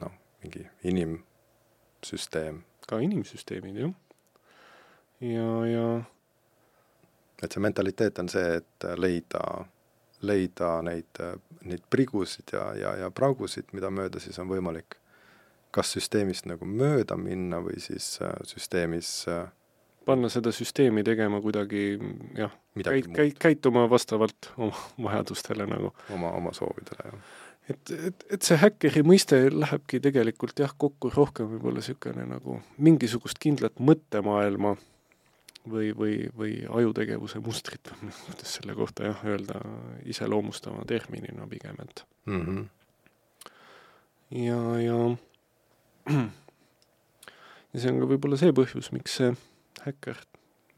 noh, 0.04 0.16
mingi 0.44 0.66
inimsüsteem. 0.92 2.64
ka 2.90 3.02
inimsüsteemid, 3.06 3.82
jah. 3.86 3.98
ja, 5.26 5.50
ja 5.70 5.90
et 7.44 7.52
see 7.52 7.64
mentaliteet 7.64 8.20
on 8.20 8.30
see, 8.32 8.60
et 8.60 8.90
leida 9.00 9.44
leida 10.22 10.80
neid, 10.86 11.22
neid 11.64 11.86
prigusid 11.90 12.54
ja, 12.54 12.70
ja, 12.78 12.96
ja 13.06 13.12
praugusid, 13.12 13.72
mida 13.74 13.92
mööda 13.94 14.20
siis 14.20 14.40
on 14.42 14.50
võimalik, 14.52 14.98
kas 15.76 15.94
süsteemist 15.96 16.50
nagu 16.50 16.66
mööda 16.66 17.18
minna 17.20 17.62
või 17.64 17.80
siis 17.84 18.18
äh, 18.26 18.34
süsteemis 18.50 19.14
äh, 19.30 19.48
panna 20.10 20.30
seda 20.32 20.52
süsteemi 20.56 21.04
tegema 21.06 21.42
kuidagi 21.44 21.84
jah, 22.38 22.54
midagi 22.78 23.04
käi-, 23.06 23.16
käi-, 23.18 23.36
käituma 23.40 23.86
vastavalt 23.90 24.52
oma 24.58 24.74
vajadustele 25.10 25.68
nagu. 25.70 25.94
oma, 26.16 26.34
oma 26.40 26.54
soovidele, 26.56 27.12
jah. 27.12 27.20
et, 27.70 27.94
et, 28.10 28.26
et 28.38 28.46
see 28.46 28.58
häkkeri 28.60 29.04
mõiste 29.08 29.42
lähebki 29.54 30.02
tegelikult 30.04 30.64
jah, 30.64 30.74
kokku 30.86 31.12
rohkem 31.16 31.52
võib-olla 31.54 31.84
niisugune 31.84 32.26
nagu 32.30 32.60
mingisugust 32.78 33.42
kindlat 33.42 33.78
mõttemaailma 33.80 34.76
või, 35.72 35.92
või, 35.98 36.16
või 36.38 36.54
ajutegevuse 36.82 37.42
mustrit, 37.46 37.92
kuidas 38.26 38.58
selle 38.60 38.76
kohta 38.78 39.10
jah, 39.12 39.24
öelda, 39.26 39.62
iseloomustava 40.10 40.86
terminina 40.90 41.48
pigem, 41.48 41.78
et 41.86 42.06
mm. 42.26 42.46
-hmm. 42.46 42.70
ja, 44.46 44.62
ja 44.84 45.00
ja 47.74 47.82
see 47.82 47.92
on 47.94 48.02
ka 48.02 48.10
võib-olla 48.14 48.40
see 48.40 48.56
põhjus, 48.56 48.92
miks 48.96 49.20
see 49.20 49.34
häkker 49.86 50.18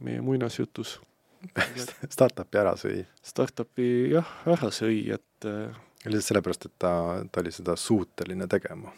meie 0.05 0.21
muinasjutus 0.25 0.99
startup'i 2.15 2.59
ära 2.61 2.73
sõi. 2.79 3.01
Startup'i 3.25 3.87
jah, 4.13 4.27
ära 4.49 4.69
sõi, 4.73 5.03
et 5.13 5.47
äh, 5.49 5.77
lihtsalt 6.05 6.31
sellepärast, 6.31 6.67
et 6.69 6.75
ta, 6.81 6.93
ta 7.31 7.41
oli 7.41 7.53
seda 7.53 7.75
suuteline 7.77 8.47
tegema. 8.51 8.93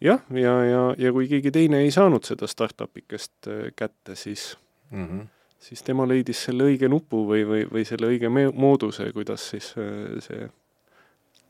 jah, 0.00 0.20
ja, 0.30 0.40
ja, 0.40 0.54
ja, 0.70 0.82
ja 0.98 1.12
kui 1.12 1.28
keegi 1.30 1.52
teine 1.54 1.80
ei 1.84 1.90
saanud 1.94 2.26
seda 2.26 2.48
startup'ikest 2.50 3.50
äh, 3.50 3.68
kätte, 3.76 4.16
siis 4.18 4.54
mm, 4.90 5.06
-hmm. 5.06 5.26
siis 5.58 5.82
tema 5.82 6.06
leidis 6.08 6.44
selle 6.48 6.68
õige 6.70 6.88
nupu 6.88 7.24
või, 7.28 7.42
või, 7.48 7.64
või 7.72 7.84
selle 7.84 8.12
õige 8.12 8.28
me-, 8.28 8.52
mooduse, 8.52 9.10
kuidas 9.12 9.50
siis 9.50 9.72
äh, 9.78 10.20
see 10.24 10.48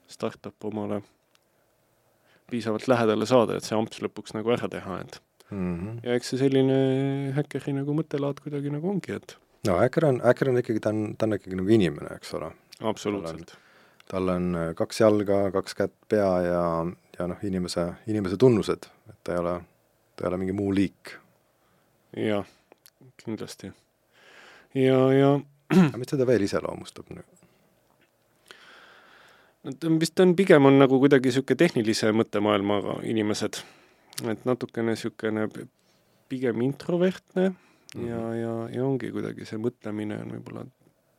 startup 0.07 0.65
omale 0.65 1.03
piisavalt 2.51 2.89
lähedale 2.89 3.27
saada, 3.27 3.57
et 3.57 3.67
see 3.67 3.77
amps 3.79 3.99
lõpuks 4.03 4.37
nagu 4.37 4.53
ära 4.55 4.69
teha, 4.71 5.01
et 5.03 5.21
mm. 5.51 5.75
-hmm. 5.79 5.99
ja 6.07 6.15
eks 6.15 6.31
see 6.33 6.43
selline 6.45 6.79
häkkeri 7.37 7.75
nagu 7.77 7.95
mõttelaad 7.99 8.41
kuidagi 8.43 8.71
nagu 8.71 8.91
ongi, 8.91 9.19
et 9.19 9.37
no 9.67 9.79
häkker 9.81 10.09
on, 10.11 10.21
häkker 10.25 10.51
on 10.53 10.61
ikkagi, 10.63 10.83
ta 10.83 10.93
on, 10.95 11.15
ta 11.19 11.27
on 11.27 11.39
ikkagi 11.39 11.59
nagu 11.59 11.75
inimene, 11.79 12.17
eks 12.17 12.35
ole. 12.39 12.51
absoluutselt. 12.81 13.57
tal 14.11 14.29
on 14.37 14.55
äh, 14.55 14.75
kaks 14.79 15.01
jalga, 15.01 15.41
kaks 15.55 15.75
kätt, 15.75 15.95
pea 16.09 16.31
ja, 16.47 16.67
ja 17.19 17.31
noh, 17.33 17.43
inimese, 17.43 17.89
inimese 18.07 18.37
tunnused, 18.37 18.91
et 19.11 19.19
ta 19.25 19.35
ei 19.35 19.43
ole, 19.43 19.57
ta 20.17 20.27
ei 20.27 20.29
ole 20.31 20.43
mingi 20.45 20.55
muu 20.57 20.75
liik. 20.75 21.17
jah, 22.17 22.47
kindlasti. 23.25 23.73
ja, 24.75 25.01
ja 25.13 25.33
aga 25.89 25.99
mis 25.99 26.13
teda 26.13 26.27
veel 26.27 26.47
iseloomustab 26.47 27.11
nüüd? 27.11 27.27
ta 29.67 29.89
on 29.91 29.99
vist 30.01 30.21
on, 30.21 30.37
pigem 30.39 30.67
on 30.69 30.79
nagu 30.79 30.99
kuidagi 31.03 31.33
niisugune 31.33 31.59
tehnilise 31.59 32.13
mõttemaailmaga 32.15 33.01
inimesed 33.03 33.63
et 34.25 34.45
natukene 34.49 34.95
niisugune 34.95 35.49
pigem 36.29 36.63
introvertne 36.63 37.49
mm 37.49 37.57
-hmm. 37.95 38.09
ja, 38.09 38.35
ja, 38.35 38.69
ja 38.77 38.85
ongi 38.85 39.11
kuidagi 39.13 39.45
see 39.45 39.59
mõtlemine 39.59 40.21
on 40.23 40.33
võib-olla 40.37 40.67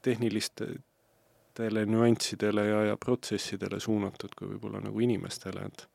tehnilistele 0.01 1.86
nüanssidele 1.86 2.66
ja, 2.66 2.84
ja 2.92 2.98
protsessidele 2.98 3.80
suunatud 3.80 4.36
kui 4.38 4.48
võib-olla 4.48 4.82
nagu 4.82 5.00
inimestele, 5.00 5.66
et 5.66 5.88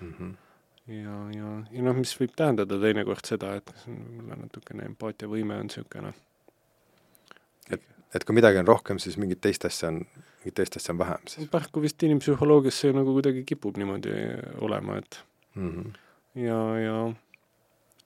mm 0.00 0.12
-hmm. 0.12 0.34
Ja, 0.90 1.18
ja, 1.36 1.52
ja 1.70 1.86
noh, 1.86 1.96
mis 1.98 2.12
võib 2.18 2.34
tähendada 2.36 2.80
teinekord 2.82 3.30
seda, 3.30 3.54
et 3.60 3.72
võib-olla 3.86 4.40
natukene 4.42 4.88
empaatiavõime 4.90 5.60
on 5.60 5.70
niisugune 5.70 6.12
et, 7.70 7.88
et 8.14 8.26
kui 8.26 8.36
midagi 8.36 8.60
on 8.62 8.68
rohkem, 8.68 9.00
siis 9.02 9.18
mingit 9.20 9.42
teist 9.44 9.64
asja 9.68 9.92
on, 9.92 10.04
mingit 10.42 10.58
teist 10.60 10.76
asja 10.80 10.94
on 10.94 11.02
vähem 11.04 11.26
siis? 11.30 11.48
paraku 11.52 11.82
vist 11.86 12.02
inimpsühholoogias 12.08 12.84
see 12.84 12.94
nagu 12.96 13.16
kuidagi 13.16 13.46
kipub 13.48 13.80
niimoodi 13.80 14.14
olema, 14.60 15.00
et 15.02 15.24
mm 15.54 15.74
-hmm 15.74 15.98
ja, 16.34 16.60
ja 16.78 17.14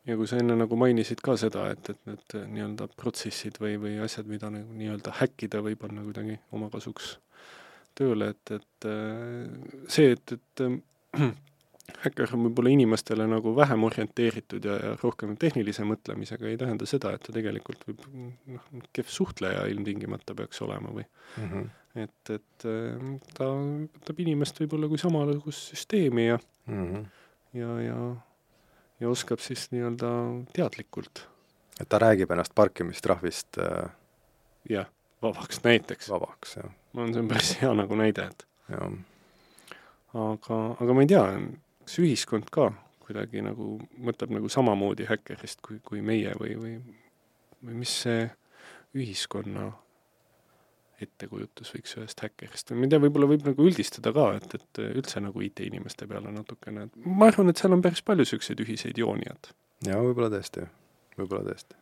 ja 0.07 0.17
kui 0.21 0.29
sa 0.29 0.39
enne 0.41 0.57
nagu 0.59 0.77
mainisid 0.77 1.23
ka 1.25 1.37
seda, 1.41 1.69
et, 1.73 1.89
et 1.91 2.09
need 2.09 2.35
nii-öelda 2.57 2.91
protsessid 3.01 3.57
või, 3.61 3.79
või 3.81 3.95
asjad, 4.05 4.29
mida 4.29 4.51
nagu 4.53 4.77
nii-öelda 4.77 5.15
häkkida 5.21 5.63
või 5.65 5.79
panna 5.81 6.05
kuidagi 6.05 6.37
oma 6.53 6.69
kasuks 6.73 7.15
tööle, 7.97 8.35
et, 8.35 8.53
et 8.59 8.89
äh, 8.91 9.87
see, 9.89 10.13
et, 10.17 10.37
et 10.37 10.65
häkker 12.05 12.35
on 12.37 12.47
võib-olla 12.49 12.73
inimestele 12.73 13.27
nagu 13.29 13.53
vähem 13.57 13.85
orienteeritud 13.85 14.65
ja, 14.65 14.77
ja 14.81 14.93
rohkem 15.03 15.35
tehnilise 15.41 15.85
mõtlemisega, 15.89 16.49
ei 16.49 16.61
tähenda 16.61 16.89
seda, 16.89 17.13
et 17.15 17.25
ta 17.27 17.35
tegelikult 17.35 17.85
võib 17.89 18.05
noh, 18.57 18.69
kehv 18.93 19.11
suhtleja 19.13 19.67
ilmtingimata 19.73 20.37
peaks 20.39 20.63
olema 20.65 20.95
või 20.95 21.05
mm 21.05 21.51
-hmm. 21.51 21.69
et, 22.07 22.33
et 22.39 22.67
äh, 22.71 23.11
ta 23.37 23.51
võtab 23.53 24.25
inimest 24.25 24.61
võib-olla 24.63 24.89
kui 24.89 25.03
samasugust 25.03 25.75
süsteemi 25.75 26.27
ja 26.31 26.39
mm 26.67 26.89
-hmm 26.89 27.05
ja, 27.55 27.81
ja, 27.81 28.17
ja 29.01 29.11
oskab 29.11 29.43
siis 29.43 29.69
nii-öelda 29.73 30.11
teadlikult. 30.57 31.27
et 31.81 31.89
ta 31.89 31.99
räägib 31.99 32.31
ennast 32.31 32.55
parkimistrahvist 32.55 33.59
äh, 33.59 33.91
jah, 34.71 34.89
vabaks 35.23 35.63
näiteks. 35.65 36.11
vabaks, 36.11 36.57
jah. 36.57 36.71
arvan, 36.95 37.15
see 37.15 37.23
on 37.23 37.29
päris 37.31 37.53
hea 37.61 37.75
nagu 37.75 37.99
näide, 37.99 38.29
et 38.31 38.47
jah. 38.73 38.97
aga, 40.15 40.61
aga 40.81 40.97
ma 40.97 41.07
ei 41.07 41.13
tea, 41.15 41.25
kas 41.85 42.01
ühiskond 42.03 42.51
ka 42.55 42.73
kuidagi 43.05 43.43
nagu 43.45 43.77
mõtleb 44.01 44.33
nagu 44.33 44.49
samamoodi 44.49 45.07
häkkerist 45.09 45.61
kui, 45.65 45.79
kui 45.85 46.01
meie 46.05 46.33
või, 46.41 46.55
või 46.57 46.77
või 47.65 47.81
mis 47.81 47.95
see 48.05 48.25
ühiskonna 48.95 49.71
ettekujutus 51.05 51.73
võiks 51.75 51.97
ühest 51.99 52.23
häkkerist 52.23 52.71
või 52.71 52.83
ma 52.83 52.87
ei 52.87 52.93
tea, 52.93 53.03
võib-olla 53.03 53.29
võib 53.33 53.47
nagu 53.49 53.67
üldistada 53.67 54.13
ka, 54.15 54.27
et, 54.39 54.57
et 54.59 54.83
üldse 54.85 55.23
nagu 55.25 55.43
IT-inimeste 55.45 56.07
peale 56.11 56.33
natukene, 56.33 56.87
et 56.87 57.09
ma 57.09 57.31
arvan, 57.31 57.51
et 57.51 57.61
seal 57.61 57.75
on 57.75 57.83
päris 57.85 58.05
palju 58.07 58.25
niisuguseid 58.25 58.63
ühiseid 58.65 59.01
jooni, 59.01 59.27
et 59.33 59.51
jaa, 59.89 59.99
võib-olla 60.05 60.31
tõesti, 60.37 60.69
võib-olla 61.19 61.49
tõesti. 61.51 61.81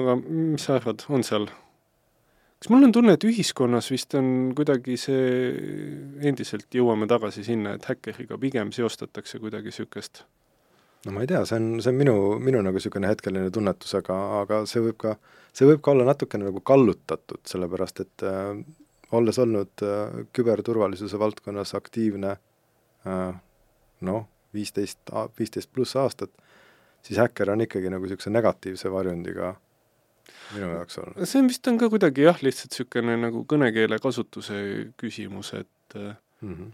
aga 0.00 0.16
mis 0.24 0.64
sa 0.64 0.78
arvad, 0.78 1.04
on 1.12 1.24
seal 1.28 1.50
kas 2.62 2.70
mul 2.70 2.86
on 2.86 2.92
tunne, 2.94 3.16
et 3.16 3.24
ühiskonnas 3.26 3.88
vist 3.90 4.14
on 4.14 4.52
kuidagi 4.54 4.94
see, 5.00 5.24
endiselt 6.22 6.70
jõuame 6.70 7.08
tagasi 7.10 7.42
sinna, 7.42 7.74
et 7.74 7.88
häkkeriga 7.90 8.38
pigem 8.38 8.70
seostatakse 8.74 9.40
kuidagi 9.42 9.72
niisugust 9.72 10.22
no 11.06 11.14
ma 11.16 11.24
ei 11.24 11.30
tea, 11.30 11.40
see 11.48 11.58
on, 11.58 11.80
see 11.82 11.90
on 11.90 11.98
minu, 11.98 12.14
minu 12.38 12.60
nagu 12.62 12.78
niisugune 12.78 13.10
hetkeline 13.10 13.50
tunnetus, 13.54 13.96
aga, 13.98 14.18
aga 14.42 14.60
see 14.70 14.82
võib 14.84 15.00
ka, 15.02 15.16
see 15.50 15.66
võib 15.66 15.82
ka 15.82 15.90
olla 15.94 16.06
natukene 16.06 16.46
nagu 16.46 16.62
kallutatud, 16.70 17.42
sellepärast 17.50 18.04
et 18.04 18.26
äh, 18.28 18.52
olles 19.18 19.42
olnud 19.42 19.82
äh, 19.86 20.22
küberturvalisuse 20.36 21.18
valdkonnas 21.18 21.74
aktiivne 21.78 22.36
äh, 22.36 23.26
noh, 24.06 24.22
viisteist, 24.54 25.10
viisteist 25.38 25.72
pluss 25.74 25.98
aastat, 25.98 26.30
siis 27.02 27.18
häkker 27.18 27.50
on 27.56 27.66
ikkagi 27.66 27.90
nagu 27.90 28.06
niisuguse 28.06 28.30
negatiivse 28.30 28.94
varjundiga 28.94 29.56
minu 30.54 30.68
jaoks 30.74 30.98
olnud. 31.02 31.24
see 31.28 31.40
on 31.42 31.48
vist, 31.50 31.66
on 31.68 31.80
ka 31.80 31.88
kuidagi 31.92 32.28
jah, 32.28 32.38
lihtsalt 32.42 32.72
niisugune 32.74 33.16
nagu 33.26 33.44
kõnekeele 33.48 33.98
kasutuse 34.02 34.60
küsimus, 35.00 35.54
et 35.58 35.98
mm 35.98 36.54
-hmm 36.54 36.70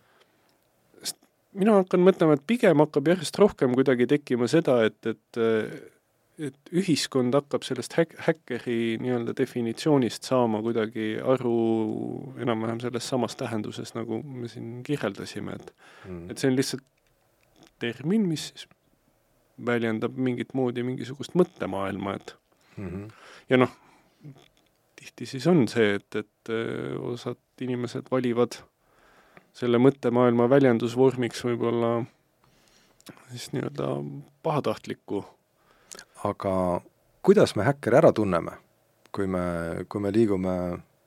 mina 1.59 1.79
hakkan 1.81 2.03
mõtlema, 2.05 2.37
et 2.37 2.45
pigem 2.47 2.79
hakkab 2.79 3.09
järjest 3.09 3.39
rohkem 3.41 3.73
kuidagi 3.75 4.07
tekkima 4.07 4.47
seda, 4.47 4.83
et, 4.85 4.99
et 5.07 5.41
et 6.39 6.71
ühiskond 6.71 7.35
hakkab 7.35 7.65
sellest 7.67 7.97
häk-, 7.99 8.15
häkkeri 8.29 8.97
nii-öelda 9.03 9.35
definitsioonist 9.41 10.29
saama 10.29 10.61
kuidagi 10.63 11.17
aru 11.19 11.55
enam-vähem 12.39 12.79
selles 12.85 13.09
samas 13.11 13.35
tähenduses, 13.39 13.91
nagu 13.97 14.21
me 14.23 14.51
siin 14.51 14.85
kirjeldasime, 14.87 15.57
et 15.59 15.73
mm. 16.07 16.29
et 16.31 16.39
see 16.39 16.51
on 16.53 16.59
lihtsalt 16.59 16.85
termin, 17.83 18.29
mis 18.31 18.53
siis 18.53 18.69
väljendab 19.67 20.15
mingit 20.15 20.55
moodi 20.55 20.85
mingisugust 20.87 21.35
mõttemaailma, 21.39 22.15
et 22.21 22.37
mm 22.77 22.87
-hmm. 22.87 23.11
Ja 23.49 23.61
noh, 23.61 23.73
tihti 24.99 25.27
siis 25.27 25.47
on 25.51 25.67
see, 25.71 25.95
et, 25.99 26.17
et 26.17 26.53
osad 26.99 27.41
inimesed 27.65 28.11
valivad 28.11 28.59
selle 29.59 29.81
mõttemaailma 29.83 30.47
väljendusvormiks 30.51 31.43
võib-olla 31.47 31.93
siis 33.31 33.51
nii-öelda 33.53 33.89
pahatahtlikku. 34.43 35.25
aga 36.25 36.81
kuidas 37.23 37.57
me 37.57 37.65
häkkeri 37.65 37.97
ära 37.97 38.13
tunneme, 38.13 38.53
kui 39.13 39.27
me, 39.27 39.41
kui 39.89 40.01
me 40.01 40.13
liigume, 40.13 40.55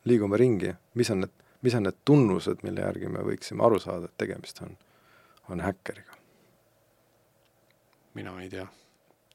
liigume 0.06 0.38
ringi, 0.38 0.74
mis 0.94 1.12
on 1.12 1.24
need, 1.26 1.36
mis 1.62 1.76
on 1.76 1.88
need 1.88 2.00
tunnused, 2.06 2.64
mille 2.64 2.82
järgi 2.82 3.10
me 3.10 3.24
võiksime 3.26 3.66
aru 3.66 3.80
saada, 3.80 4.10
et 4.10 4.18
tegemist 4.18 4.62
on, 4.66 4.78
on 5.50 5.64
häkkeriga? 5.64 6.18
mina 8.14 8.34
ei 8.42 8.50
tea. 8.50 8.66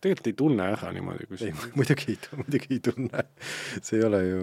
Tegelikult 0.00 0.30
ei 0.30 0.38
tunne 0.38 0.70
ära 0.76 0.92
niimoodi, 0.94 1.28
kui 1.30 1.42
ei, 1.48 1.54
muidugi 1.78 2.14
ei, 2.14 2.18
muidugi 2.36 2.74
ei 2.76 2.82
tunne 2.90 3.28
see 3.80 4.00
ei 4.00 4.08
ole 4.08 4.22
ju 4.26 4.40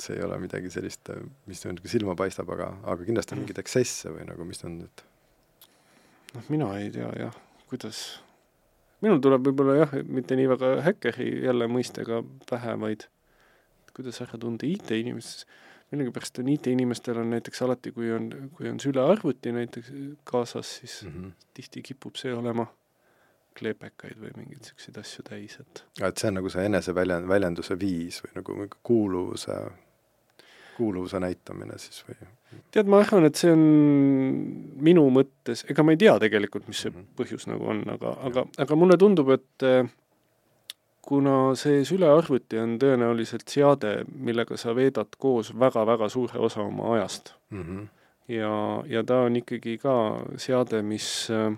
see 0.00 0.16
ei 0.16 0.22
ole 0.26 0.38
midagi 0.40 0.70
sellist, 0.72 1.10
mis 1.48 1.62
nagu 1.64 1.88
silma 1.88 2.14
paistab, 2.18 2.50
aga, 2.52 2.68
aga 2.84 3.06
kindlasti 3.06 3.34
on 3.34 3.42
mingeid 3.42 3.60
eksesse 3.62 4.12
või 4.12 4.26
nagu, 4.28 4.44
mis 4.48 4.62
on 4.68 4.80
need? 4.82 5.04
noh, 6.36 6.48
mina 6.52 6.70
ei 6.80 6.90
tea 6.92 7.08
jah, 7.16 7.36
kuidas, 7.70 8.00
minul 9.04 9.22
tuleb 9.24 9.46
võib-olla 9.48 9.78
jah, 9.78 9.94
mitte 10.04 10.36
nii 10.38 10.50
väga 10.52 10.72
häkkeri 10.90 11.30
jälle 11.46 11.68
mõistega 11.72 12.20
pähe, 12.50 12.76
vaid 12.82 13.06
kuidas 13.96 14.20
ära 14.24 14.36
tunda 14.40 14.68
IT-inimest, 14.68 15.46
millegipärast 15.92 16.42
on 16.42 16.50
IT-inimestel 16.52 17.22
on 17.22 17.32
näiteks 17.32 17.62
alati, 17.64 17.94
kui 17.96 18.10
on, 18.12 18.28
kui 18.56 18.68
on 18.68 18.80
sülearvuti 18.82 19.54
näiteks 19.56 19.94
kaasas, 20.28 20.76
siis 20.80 21.04
mm 21.06 21.12
-hmm. 21.12 21.46
tihti 21.54 21.82
kipub 21.82 22.20
see 22.20 22.34
olema 22.34 22.66
kleepekaid 23.56 24.20
või 24.20 24.32
mingeid 24.36 24.62
niisuguseid 24.62 25.00
asju 25.02 25.26
täis, 25.26 25.58
et 25.62 25.84
et 26.04 26.22
see 26.22 26.30
on 26.30 26.40
nagu 26.40 26.52
see 26.52 26.64
eneseväljend, 26.68 27.28
väljenduse 27.28 27.78
viis 27.80 28.22
või 28.24 28.38
nagu 28.40 28.56
mingi 28.60 28.80
kuuluvuse, 28.90 29.58
kuuluvuse 30.76 31.20
näitamine 31.22 31.78
siis 31.82 32.04
või? 32.08 32.18
tead, 32.70 32.88
ma 32.90 33.00
arvan, 33.02 33.26
et 33.28 33.38
see 33.38 33.52
on 33.52 33.62
minu 34.86 35.06
mõttes, 35.12 35.64
ega 35.70 35.84
ma 35.84 35.94
ei 35.94 36.00
tea 36.00 36.16
tegelikult, 36.22 36.66
mis 36.70 36.82
see 36.84 36.90
mm 36.92 36.98
-hmm. 36.98 37.14
põhjus 37.18 37.46
nagu 37.50 37.70
on, 37.72 37.84
aga, 37.96 38.16
aga, 38.28 38.46
aga 38.64 38.78
mulle 38.78 38.96
tundub, 39.00 39.30
et 39.34 39.66
äh, 39.66 39.88
kuna 41.06 41.54
see 41.58 41.84
sülearvuti 41.86 42.58
on 42.58 42.78
tõenäoliselt 42.82 43.48
seade, 43.50 43.92
millega 44.10 44.56
sa 44.56 44.74
veedad 44.74 45.18
koos 45.18 45.52
väga-väga 45.54 46.08
suure 46.08 46.38
osa 46.38 46.62
oma 46.62 46.94
ajast 46.96 47.34
mm. 47.50 47.62
-hmm. 47.62 47.86
ja, 48.28 48.82
ja 48.86 49.04
ta 49.04 49.20
on 49.28 49.36
ikkagi 49.36 49.78
ka 49.78 49.96
seade, 50.36 50.82
mis 50.82 51.30
äh, 51.30 51.52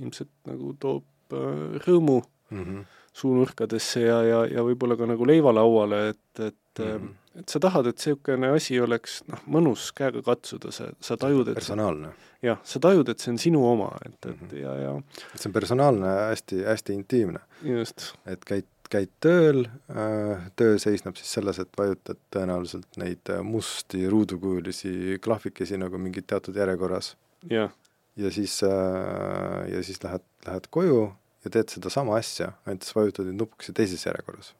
ilmselt 0.00 0.30
nagu 0.48 0.74
toob 0.80 1.36
äh, 1.36 1.80
rõõmu 1.86 2.22
mm 2.52 2.64
-hmm. 2.64 2.84
suunurkadesse 3.12 4.00
ja, 4.00 4.22
ja, 4.22 4.44
ja 4.46 4.64
võib-olla 4.64 4.96
ka 4.96 5.06
nagu 5.06 5.26
leivalauale, 5.26 6.08
et, 6.08 6.40
et 6.40 6.78
mm 6.78 6.84
-hmm. 6.84 7.40
et 7.40 7.48
sa 7.48 7.60
tahad, 7.60 7.86
et 7.86 7.96
niisugune 7.96 8.50
asi 8.56 8.80
oleks 8.80 9.22
noh, 9.28 9.44
mõnus 9.46 9.92
käega 9.96 10.22
katsuda, 10.22 10.72
sa, 10.72 10.90
sa 11.00 11.16
tajud, 11.16 11.48
et 11.48 11.54
personaalne. 11.54 12.12
jah, 12.42 12.60
sa 12.64 12.80
tajud, 12.80 13.08
et 13.08 13.18
see 13.18 13.32
on 13.32 13.38
sinu 13.38 13.64
oma, 13.66 13.96
et, 14.06 14.26
et 14.26 14.40
mm 14.40 14.48
-hmm. 14.48 14.60
ja, 14.60 14.74
ja 14.76 15.02
et 15.34 15.40
see 15.40 15.48
on 15.48 15.52
personaalne, 15.52 16.06
hästi, 16.06 16.64
hästi 16.64 16.92
intiimne. 16.92 17.40
just. 17.62 18.14
et 18.26 18.44
käid, 18.44 18.66
käid 18.90 19.10
tööl 19.20 19.66
äh,, 19.90 20.50
töö 20.56 20.78
seisneb 20.78 21.16
siis 21.16 21.32
selles, 21.32 21.58
et 21.58 21.78
vajutad 21.78 22.16
tõenäoliselt 22.36 22.96
neid 22.96 23.32
musti 23.42 24.08
ruudukujulisi 24.08 25.18
klahvikesi 25.20 25.76
nagu 25.76 25.98
mingid 25.98 26.24
teatud 26.26 26.56
järjekorras. 26.56 27.16
jah 27.50 27.72
ja 28.16 28.30
siis 28.30 28.62
äh,, 28.66 29.68
ja 29.72 29.82
siis 29.82 30.02
lähed, 30.04 30.24
lähed 30.46 30.68
koju 30.70 31.12
ja 31.44 31.50
teed 31.50 31.72
sedasama 31.72 32.16
asja, 32.20 32.52
ainult 32.66 32.86
siis 32.86 32.96
vajutad 32.96 33.28
neid 33.28 33.40
nupukesi 33.40 33.74
teises 33.76 34.04
järjekorras 34.06 34.52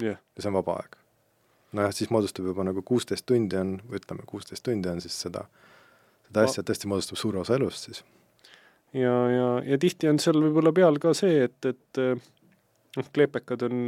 yeah.. 0.00 0.18
ja 0.36 0.42
see 0.42 0.50
on 0.50 0.58
vaba 0.58 0.78
aeg. 0.80 0.96
nojah, 1.76 1.94
siis 1.94 2.10
moodustub 2.14 2.48
juba 2.48 2.66
nagu 2.66 2.82
kuusteist 2.82 3.26
tundi 3.26 3.58
on, 3.60 3.76
või 3.88 4.00
ütleme, 4.00 4.26
kuusteist 4.26 4.64
tundi 4.66 4.90
on 4.90 5.02
siis 5.04 5.16
seda, 5.26 5.46
seda 6.28 6.46
asja 6.48 6.66
tõesti 6.66 6.90
moodustab 6.90 7.20
suure 7.20 7.42
osa 7.42 7.58
elust 7.58 7.90
siis. 7.90 8.04
ja, 8.96 9.14
ja, 9.30 9.48
ja 9.68 9.80
tihti 9.80 10.10
on 10.10 10.20
seal 10.22 10.40
võib-olla 10.48 10.74
peal 10.76 11.00
ka 11.02 11.14
see, 11.18 11.44
et, 11.48 11.58
et 11.70 12.02
noh, 12.96 13.10
kleepekad 13.14 13.66
on, 13.68 13.80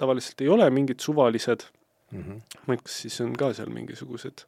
tavaliselt 0.00 0.40
ei 0.40 0.48
ole 0.52 0.70
mingid 0.72 1.04
suvalised 1.04 1.68
mm, 2.10 2.22
-hmm. 2.22 2.60
ma 2.66 2.76
tea, 2.76 2.84
kas 2.86 3.00
siis 3.04 3.20
on 3.20 3.34
ka 3.36 3.52
seal 3.54 3.70
mingisugused 3.74 4.46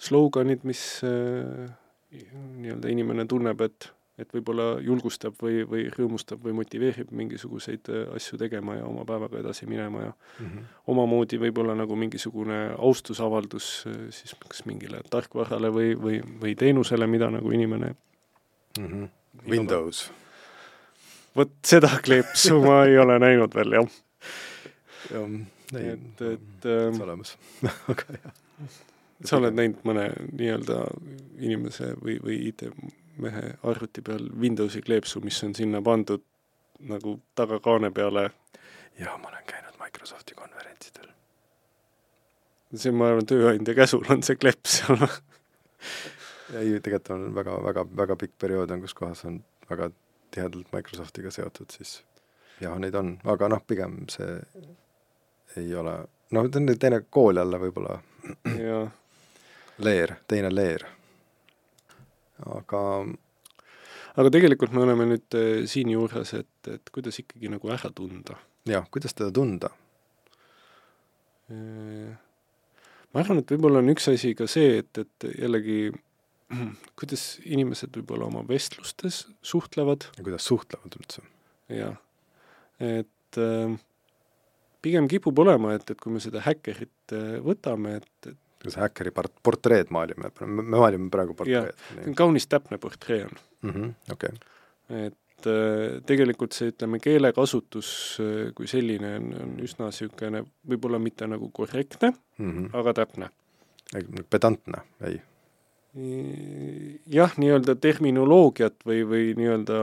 sloganid, 0.00 0.64
mis 0.64 0.82
äh, 1.04 1.70
nii-öelda 2.10 2.90
inimene 2.90 3.24
tunneb, 3.28 3.60
et, 3.64 3.88
et 4.20 4.32
võib-olla 4.34 4.66
julgustab 4.84 5.36
või, 5.42 5.62
või 5.68 5.84
rõõmustab 5.94 6.42
või 6.44 6.54
motiveerib 6.58 7.12
mingisuguseid 7.16 7.90
äh, 7.92 8.02
asju 8.16 8.38
tegema 8.40 8.76
ja 8.80 8.86
oma 8.88 9.04
päevaga 9.08 9.40
edasi 9.40 9.68
minema 9.70 10.02
ja 10.08 10.12
mm 10.12 10.46
-hmm. 10.46 10.64
omamoodi 10.94 11.38
võib-olla 11.40 11.76
nagu 11.78 11.96
mingisugune 11.96 12.60
austusavaldus 12.78 13.70
äh, 13.86 14.00
siis 14.10 14.34
kas 14.48 14.64
mingile 14.66 15.02
tarkvarale 15.10 15.72
või, 15.74 15.94
või, 16.02 16.20
või 16.42 16.56
teenusele, 16.56 17.06
mida 17.06 17.30
nagu 17.30 17.50
inimene 17.50 17.94
mm 18.78 18.86
-hmm. 18.86 19.08
Windows. 19.48 20.10
vot 21.36 21.52
seda 21.64 21.90
kleepsu 22.02 22.60
ma 22.62 22.84
ei 22.84 22.98
ole 22.98 23.18
näinud 23.18 23.54
veel, 23.54 23.72
jah. 23.72 23.90
jah, 25.10 25.30
et, 25.78 26.20
et 26.20 26.66
ähm, 26.66 27.02
olemas 27.02 27.38
aga 27.92 28.04
jah 28.22 28.89
sa 29.24 29.38
oled 29.40 29.56
näinud 29.56 29.84
mõne 29.84 30.06
nii-öelda 30.32 30.80
inimese 31.40 31.92
või, 32.00 32.16
või 32.24 32.38
IT-mehe 32.50 33.54
arvuti 33.68 34.02
peal 34.04 34.28
Windowsi 34.40 34.82
kleepsu, 34.84 35.20
mis 35.24 35.40
on 35.44 35.54
sinna 35.56 35.82
pandud 35.84 36.24
nagu 36.88 37.18
tagakaane 37.36 37.90
peale? 37.92 38.30
jaa, 39.00 39.16
ma 39.18 39.28
olen 39.28 39.44
käinud 39.48 39.76
Microsofti 39.80 40.34
konverentsidel. 40.34 41.08
see, 42.74 42.92
ma 42.92 43.10
arvan, 43.10 43.26
tööandja 43.28 43.74
käsul 43.76 44.06
on 44.12 44.22
see 44.26 44.40
kleeps 44.40 44.80
seal 44.80 45.04
ei, 46.60 46.80
tegelikult 46.80 47.10
on 47.16 47.26
väga, 47.34 47.56
väga, 47.64 47.86
väga 47.96 48.16
pikk 48.20 48.38
periood 48.40 48.70
on, 48.70 48.84
kus 48.84 48.96
kohas 48.96 49.24
on 49.28 49.42
väga 49.70 49.90
tihedalt 50.30 50.72
Microsoftiga 50.72 51.32
seotud, 51.34 51.72
siis 51.76 51.98
jah, 52.60 52.78
neid 52.80 52.96
on, 52.96 53.18
aga 53.28 53.50
noh, 53.52 53.60
pigem 53.66 54.02
see 54.12 54.38
ei 55.60 55.74
ole, 55.76 55.96
noh, 56.36 56.48
ta 56.48 56.60
on 56.62 56.72
teine 56.78 57.02
kool 57.10 57.40
jälle 57.42 57.60
võib-olla. 57.60 58.00
jah 58.56 58.88
leer, 59.84 60.16
teine 60.28 60.50
leer. 60.52 60.86
aga 62.40 62.82
aga 64.16 64.32
tegelikult 64.32 64.72
me 64.74 64.84
oleme 64.84 65.06
nüüd 65.12 65.38
äh, 65.38 65.50
siinjuures, 65.70 66.34
et, 66.40 66.72
et 66.72 66.92
kuidas 66.94 67.20
ikkagi 67.22 67.52
nagu 67.52 67.72
ära 67.72 67.92
tunda. 67.94 68.38
jah, 68.68 68.86
kuidas 68.92 69.16
teda 69.16 69.30
tunda? 69.34 69.72
Äh, 71.50 72.12
ma 73.10 73.24
arvan, 73.24 73.42
et 73.42 73.50
võib-olla 73.54 73.82
on 73.82 73.92
üks 73.92 74.08
asi 74.12 74.34
ka 74.38 74.48
see, 74.50 74.80
et, 74.82 75.02
et 75.02 75.28
jällegi 75.34 75.90
kuidas 76.98 77.24
inimesed 77.46 77.94
võib-olla 78.00 78.28
oma 78.30 78.44
vestlustes 78.48 79.24
suhtlevad. 79.42 80.10
ja 80.16 80.26
kuidas 80.26 80.48
suhtlevad 80.50 80.98
üldse. 80.98 81.24
jah, 81.74 81.96
et 82.82 83.40
äh, 83.40 83.78
pigem 84.82 85.08
kipub 85.10 85.38
olema, 85.38 85.74
et, 85.76 85.90
et 85.90 86.00
kui 86.00 86.12
me 86.14 86.22
seda 86.22 86.42
häkkerit 86.44 87.16
äh, 87.16 87.34
võtame, 87.44 88.00
et, 88.00 88.32
et 88.32 88.40
kas 88.64 88.76
häkkeri 88.80 89.12
part-, 89.14 89.38
portreed 89.42 89.90
maalime, 89.94 90.30
me 90.44 90.66
maalime 90.76 91.10
praegu 91.12 91.34
portreed. 91.38 92.14
kaunis 92.16 92.46
täpne 92.50 92.78
portree 92.78 93.24
on 93.24 93.34
mm. 93.62 93.70
-hmm, 93.70 94.12
okay. 94.12 94.36
et 95.06 95.46
äh, 95.46 96.02
tegelikult 96.06 96.56
see, 96.56 96.72
ütleme, 96.74 97.00
keelekasutus 97.02 97.90
äh, 98.20 98.52
kui 98.54 98.68
selline 98.70 99.16
on, 99.20 99.32
on 99.42 99.56
üsna 99.64 99.90
niisugune 99.90 100.44
võib-olla 100.68 101.00
mitte 101.02 101.26
nagu 101.26 101.50
korrektne 101.52 102.12
mm, 102.12 102.52
-hmm. 102.52 102.70
aga 102.72 102.94
täpne. 103.02 103.30
pedantne, 104.30 104.84
ei? 105.06 105.20
jah, 107.10 107.32
nii-öelda 107.36 107.74
terminoloogiat 107.74 108.84
või, 108.86 109.00
või 109.08 109.32
nii-öelda 109.34 109.78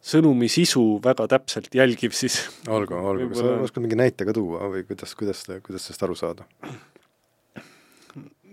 sõnumi 0.00 0.48
sisu 0.48 0.84
väga 1.04 1.26
täpselt 1.30 1.74
jälgiv, 1.76 2.14
siis 2.16 2.40
olgu, 2.68 2.96
olgu, 2.96 3.28
kas 3.32 3.42
sa 3.42 3.56
oskad 3.66 3.84
mingi 3.84 3.98
näite 4.00 4.26
ka 4.28 4.34
tuua 4.36 4.70
või 4.72 4.84
kuidas, 4.88 5.14
kuidas, 5.18 5.44
kuidas 5.66 5.86
sellest 5.86 6.06
aru 6.06 6.16
saada? 6.18 6.46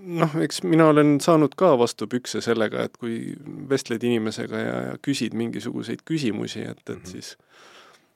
noh, 0.08 0.36
eks 0.44 0.62
mina 0.64 0.90
olen 0.92 1.18
saanud 1.24 1.56
ka 1.60 1.74
vastu 1.80 2.08
pükse 2.12 2.42
sellega, 2.44 2.86
et 2.88 2.98
kui 3.00 3.36
vestled 3.70 4.04
inimesega 4.08 4.62
ja, 4.62 4.76
ja 4.92 4.98
küsid 5.04 5.36
mingisuguseid 5.38 6.04
küsimusi, 6.08 6.64
et, 6.64 6.80
et 6.80 6.96
mm 6.96 7.02
-hmm. 7.02 7.12
siis 7.12 7.38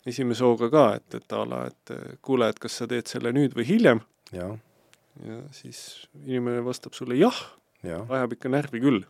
esimese 0.06 0.44
hooga 0.44 0.70
ka, 0.70 0.86
et, 0.96 1.16
et 1.16 1.34
a 1.34 1.46
la, 1.46 1.66
et 1.68 1.96
kuule, 2.22 2.50
et 2.50 2.60
kas 2.60 2.78
sa 2.78 2.88
teed 2.88 3.08
selle 3.08 3.32
nüüd 3.32 3.56
või 3.56 3.68
hiljem. 3.68 4.02
ja 4.32 4.56
siis 5.52 6.08
inimene 6.26 6.64
vastab 6.66 6.94
sulle 6.94 7.16
jah 7.16 7.36
ja., 7.84 8.06
ajab 8.10 8.34
ikka 8.34 8.50
närvi 8.50 8.80
küll. 8.80 9.04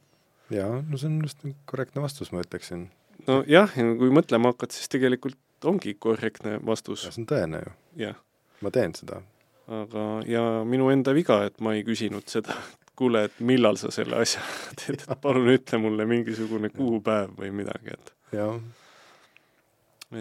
jaa, 0.50 0.82
no 0.82 0.98
see 0.98 1.08
on 1.08 1.22
just 1.24 1.46
korrektne 1.66 2.02
vastus, 2.02 2.32
ma 2.32 2.42
ütleksin 2.42 2.90
nojah, 3.28 3.78
ja 3.78 3.88
kui 4.00 4.12
mõtlema 4.14 4.52
hakkad, 4.54 4.74
siis 4.76 4.92
tegelikult 4.92 5.68
ongi 5.68 5.94
korrektne 6.00 6.58
vastus. 6.66 7.06
see 7.06 7.22
on 7.22 7.30
tõene 7.30 7.64
ju. 8.00 8.14
ma 8.62 8.74
teen 8.74 8.96
seda. 8.98 9.22
aga, 9.68 10.06
ja 10.28 10.44
minu 10.68 10.90
enda 10.94 11.14
viga, 11.18 11.42
et 11.48 11.60
ma 11.62 11.76
ei 11.78 11.84
küsinud 11.88 12.28
seda, 12.32 12.56
et 12.82 12.94
kuule, 13.00 13.26
et 13.30 13.42
millal 13.46 13.80
sa 13.82 13.92
selle 13.94 14.22
asja 14.22 14.44
teed, 14.80 15.04
et 15.06 15.22
palun 15.22 15.52
ütle 15.54 15.82
mulle 15.82 16.08
mingisugune 16.10 16.72
kuupäev 16.74 17.36
või 17.38 17.52
midagi, 17.62 17.98
et 17.98 18.14
jah. 18.38 18.58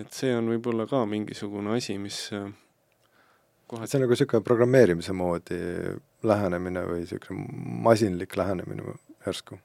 et 0.02 0.12
see 0.16 0.34
on 0.36 0.52
võib-olla 0.54 0.88
ka 0.90 1.04
mingisugune 1.08 1.76
asi, 1.76 1.98
mis 1.98 2.26
äh, 2.36 2.50
kohe 3.70 3.88
see 3.88 3.98
on 3.98 4.06
nagu 4.06 4.16
niisugune 4.16 4.46
programmeerimise 4.46 5.16
moodi 5.16 5.58
lähenemine 6.26 6.84
või 6.88 7.04
niisugune 7.04 7.48
masinlik 7.88 8.36
lähenemine 8.36 8.98
järsku 9.26 9.60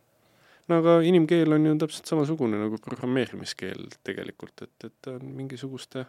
no 0.68 0.80
aga 0.82 1.00
inimkeel 1.06 1.56
on 1.58 1.66
ju 1.70 1.76
täpselt 1.84 2.10
samasugune 2.10 2.60
nagu 2.60 2.80
programmeerimiskeel 2.82 3.88
tegelikult, 4.04 4.66
et, 4.66 4.88
et 4.88 4.96
ta 5.02 5.16
on 5.20 5.34
mingisuguste 5.38 6.06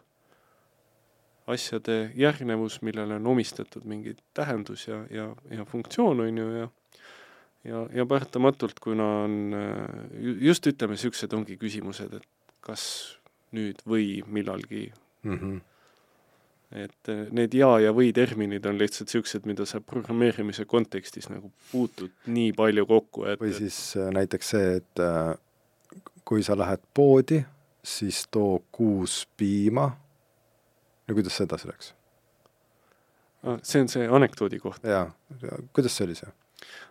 asjade 1.47 1.99
järgnevus, 2.19 2.81
millele 2.83 3.21
on 3.21 3.27
omistatud 3.35 3.85
mingi 3.87 4.16
tähendus 4.35 4.88
ja, 4.88 5.05
ja, 5.11 5.29
ja 5.51 5.64
funktsioon, 5.64 6.25
on 6.27 6.42
ju, 6.42 6.49
ja 6.62 6.69
ja, 7.66 7.87
ja 7.95 8.07
paratamatult, 8.07 8.81
kuna 8.81 9.07
on 9.25 9.55
just 10.40 10.66
ütleme, 10.71 10.95
niisugused 10.95 11.33
ongi 11.35 11.57
küsimused, 11.59 12.12
et 12.14 12.53
kas 12.62 12.83
nüüd 13.55 13.81
või 13.87 14.21
millalgi 14.27 14.90
mm 15.23 15.38
-hmm 15.38 15.64
et 16.72 17.09
äh, 17.09 17.26
need 17.35 17.55
ja 17.55 17.68
ja 17.81 17.92
või 17.94 18.12
terminid 18.14 18.66
on 18.66 18.79
lihtsalt 18.79 19.11
niisugused, 19.11 19.46
mida 19.46 19.66
sa 19.68 19.81
programmeerimise 19.81 20.66
kontekstis 20.66 21.29
nagu 21.31 21.52
puutud 21.70 22.11
nii 22.26 22.52
palju 22.57 22.87
kokku, 22.87 23.26
et 23.31 23.42
või 23.42 23.52
siis 23.55 23.79
äh, 23.98 24.11
näiteks 24.14 24.55
see, 24.55 24.72
et 24.81 25.02
äh, 25.02 25.35
kui 26.26 26.42
sa 26.42 26.57
lähed 26.59 26.83
poodi, 26.94 27.44
siis 27.87 28.24
too 28.35 28.64
kuus 28.74 29.24
piima, 29.37 29.90
no 31.07 31.14
kuidas 31.14 31.38
see 31.38 31.46
edasi 31.46 31.70
läks? 31.70 31.92
Ah, 33.46 33.61
see 33.62 33.85
on 33.85 33.92
see 33.92 34.09
anekdoodi 34.11 34.59
koht. 34.59 34.83
jaa, 34.83 35.07
kuidas 35.76 35.94
see 35.94 36.09
oli 36.09 36.18
see? 36.18 36.33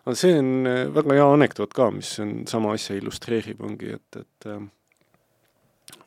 aga 0.06 0.14
see 0.16 0.38
on 0.38 0.70
väga 0.96 1.18
hea 1.18 1.28
anekdoot 1.34 1.74
ka, 1.76 1.90
mis 1.92 2.14
on 2.22 2.38
sama 2.48 2.72
asja 2.72 2.96
illustreerib, 2.96 3.60
ongi, 3.66 3.92
et, 3.98 4.22
et 4.22 4.48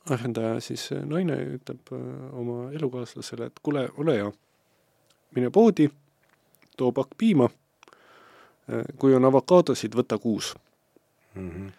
arendaja 0.09 0.59
siis 0.63 0.89
äh, 0.93 1.03
naine 1.05 1.37
ütleb 1.57 1.93
äh, 1.93 2.05
oma 2.37 2.71
elukaaslasele, 2.71 3.49
et 3.49 3.59
kuule, 3.63 3.87
ole 3.97 4.17
hea, 4.17 4.31
mine 5.35 5.49
poodi, 5.53 5.89
too 6.77 6.91
pakk 6.95 7.17
piima, 7.17 7.49
kui 9.01 9.15
on 9.17 9.25
avokaadosid, 9.25 9.95
võta 9.97 10.19
kuus 10.21 10.51
mm. 11.33 11.49
-hmm. 11.49 11.71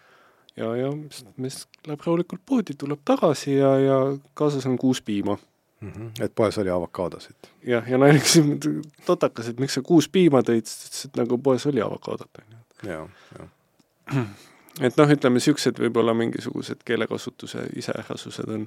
ja, 0.59 0.75
ja 0.75 0.89
mees 1.37 1.61
läheb 1.87 2.01
rahulikult 2.05 2.41
poodi, 2.45 2.75
tuleb 2.77 2.99
tagasi 3.05 3.55
ja, 3.55 3.69
ja 3.79 3.99
kaasas 4.33 4.65
on 4.65 4.77
kuus 4.77 5.01
piima 5.01 5.37
mm. 5.81 5.91
-hmm. 5.91 6.23
et 6.23 6.35
poes 6.35 6.57
oli 6.57 6.69
avokaadosid? 6.69 7.35
jah, 7.63 7.89
ja 7.89 7.97
naine 7.97 8.19
küsib 8.19 8.67
totakas, 9.05 9.47
et 9.47 9.59
miks 9.59 9.73
sa 9.73 9.81
kuus 9.81 10.09
piima 10.09 10.41
tõid, 10.41 10.65
siis 10.65 10.89
ütles, 10.89 11.05
et 11.05 11.15
nagu 11.23 11.37
poes 11.37 11.65
oli 11.65 11.81
avokaadot, 11.81 12.29
on 12.41 12.57
ju. 12.57 12.89
jaa, 12.89 13.09
jah. 13.39 14.27
et 14.79 14.97
noh, 14.97 15.11
ütleme 15.11 15.39
niisugused 15.39 15.79
võib-olla 15.81 16.13
mingisugused 16.17 16.85
keelekasutuse 16.87 17.67
iseärasused 17.81 18.51
on, 18.55 18.65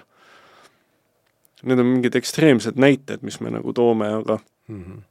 need 1.64 1.80
on 1.80 1.90
mingid 1.94 2.16
ekstreemsed 2.18 2.80
näited, 2.80 3.24
mis 3.24 3.40
me 3.40 3.54
nagu 3.54 3.72
toome, 3.72 4.10
aga 4.20 4.38
mm 4.68 4.84
-hmm. 4.84 5.02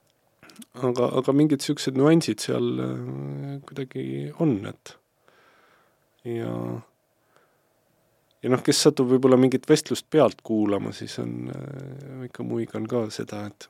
aga, 0.89 1.10
aga 1.21 1.34
mingid 1.34 1.63
niisugused 1.63 1.97
nüansid 1.97 2.39
seal 2.45 2.79
äh, 2.79 3.62
kuidagi 3.67 4.34
on, 4.39 4.60
et 4.69 4.97
ja 6.23 6.56
ja 8.43 8.49
noh, 8.49 8.63
kes 8.63 8.82
satub 8.84 9.10
võib-olla 9.10 9.38
mingit 9.39 9.69
vestlust 9.69 10.10
pealt 10.10 10.41
kuulama, 10.43 10.91
siis 10.91 11.19
on 11.19 11.51
äh, 11.56 12.25
ikka 12.25 12.43
muigan 12.43 12.88
ka 12.88 13.10
seda, 13.10 13.45
et 13.47 13.69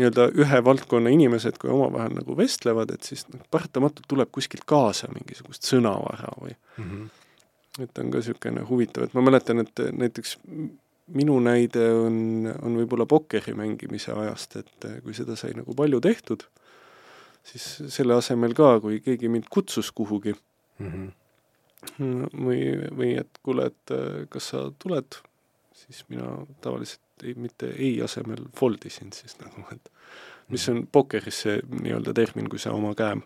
nii-öelda 0.00 0.28
ühe 0.40 0.60
valdkonna 0.64 1.12
inimesed, 1.12 1.58
kui 1.60 1.70
omavahel 1.72 2.14
nagu 2.16 2.36
vestlevad, 2.36 2.94
et 2.94 3.08
siis 3.08 3.26
noh, 3.32 3.42
paratamatult 3.52 4.08
tuleb 4.08 4.30
kuskilt 4.32 4.64
kaasa 4.68 5.10
mingisugust 5.12 5.68
sõnavara 5.68 6.32
või 6.40 6.54
mm 6.54 6.84
-hmm. 6.84 7.82
et 7.84 7.98
on 7.98 8.10
ka 8.10 8.22
niisugune 8.22 8.64
huvitav, 8.68 9.04
et 9.04 9.14
ma 9.14 9.24
mäletan, 9.28 9.60
et 9.60 9.84
näiteks 9.92 10.38
minu 11.12 11.38
näide 11.40 11.92
on, 11.92 12.48
on 12.62 12.76
võib-olla 12.80 13.06
pokkeri 13.06 13.54
mängimise 13.54 14.12
ajast, 14.12 14.56
et 14.56 14.88
kui 15.02 15.14
seda 15.14 15.36
sai 15.36 15.52
nagu 15.58 15.74
palju 15.74 16.00
tehtud, 16.00 16.46
siis 17.44 17.82
selle 17.92 18.14
asemel 18.14 18.54
ka, 18.54 18.78
kui 18.80 19.00
keegi 19.04 19.28
mind 19.28 19.50
kutsus 19.50 19.92
kuhugi 19.92 20.32
mm, 20.78 20.88
-hmm. 20.88 22.28
või, 22.46 22.60
või 22.96 23.12
et 23.20 23.42
kuule, 23.42 23.66
et 23.66 23.96
kas 24.30 24.48
sa 24.54 24.70
tuled, 24.78 25.20
siis 25.74 26.04
mina 26.08 26.46
tavaliselt 26.60 27.00
ei, 27.22 27.34
mitte 27.34 27.72
ei 27.78 28.02
asemel 28.02 28.44
fold 28.58 28.86
isin 28.86 29.12
siis 29.12 29.36
nagu, 29.40 29.66
et 29.72 29.92
mis 30.52 30.68
on 30.68 30.86
pokeris 30.92 31.42
see 31.46 31.60
nii-öelda 31.80 32.14
termin, 32.14 32.48
kui 32.50 32.58
sa 32.58 32.72
oma 32.76 32.94
käe 32.98 33.16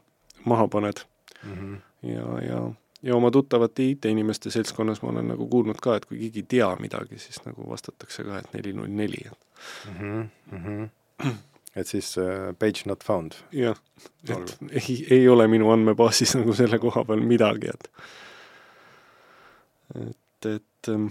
maha 0.45 0.69
paned 0.69 1.01
mm. 1.43 1.55
-hmm. 1.55 2.11
ja, 2.11 2.27
ja, 2.49 2.61
ja 3.03 3.17
oma 3.17 3.31
tuttavate 3.31 3.83
IT-inimeste 3.83 4.51
seltskonnas 4.51 5.03
ma 5.03 5.09
olen 5.09 5.29
nagu 5.29 5.49
kuulnud 5.49 5.81
ka, 5.83 5.97
et 5.97 6.05
kui 6.05 6.19
keegi 6.19 6.45
ei 6.45 6.47
tea 6.49 6.71
midagi, 6.81 7.19
siis 7.19 7.43
nagu 7.45 7.71
vastatakse 7.71 8.25
ka, 8.25 8.39
et 8.39 8.55
neli 8.55 8.73
null 8.73 8.93
neli, 9.03 9.27
et. 9.27 9.47
Mm 10.01 10.29
-hmm. 10.53 10.89
et 11.77 11.87
siis 11.87 12.17
uh, 12.19 12.55
page 12.59 12.87
not 12.87 13.05
found? 13.05 13.33
jah, 13.53 13.77
et 14.29 14.59
ei, 14.71 15.07
ei 15.11 15.29
ole 15.29 15.49
minu 15.49 15.71
andmebaasis 15.71 16.37
nagu 16.37 16.55
selle 16.55 16.79
koha 16.79 17.05
peal 17.05 17.21
midagi, 17.21 17.69
et 17.69 17.91
et, 19.95 20.47
et 20.55 20.89
ähm, 20.89 21.07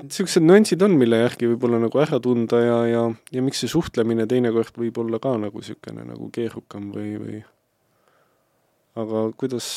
niisugused 0.00 0.44
nüansid 0.44 0.82
on, 0.84 0.94
mille 1.00 1.18
järgi 1.22 1.48
võib-olla 1.52 1.80
nagu 1.82 2.02
ära 2.02 2.20
tunda 2.22 2.60
ja, 2.62 2.78
ja, 2.88 3.02
ja 3.34 3.42
miks 3.44 3.62
see 3.62 3.72
suhtlemine 3.72 4.26
teinekord 4.30 4.78
võib 4.78 5.00
olla 5.02 5.20
ka 5.22 5.34
nagu 5.40 5.62
niisugune 5.62 6.06
nagu 6.08 6.28
keerukam 6.34 6.90
või, 6.94 7.16
või 7.22 7.42
aga 9.02 9.26
kuidas 9.40 9.68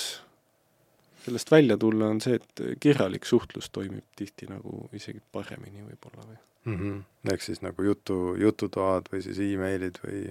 sellest 1.26 1.52
välja 1.52 1.78
tulla, 1.82 2.12
on 2.14 2.22
see, 2.22 2.38
et 2.38 2.80
kirjalik 2.82 3.26
suhtlus 3.26 3.72
toimib 3.74 4.06
tihti 4.18 4.48
nagu 4.50 4.86
isegi 4.94 5.22
paremini 5.34 5.86
võib-olla 5.86 6.26
või 6.26 6.38
mm. 6.38 6.76
-hmm. 6.76 7.32
ehk 7.34 7.46
siis 7.46 7.62
nagu 7.66 7.84
jutu, 7.84 8.36
jututoad 8.40 9.10
või 9.12 9.24
siis 9.26 9.40
emailid 9.42 10.00
või? 10.04 10.26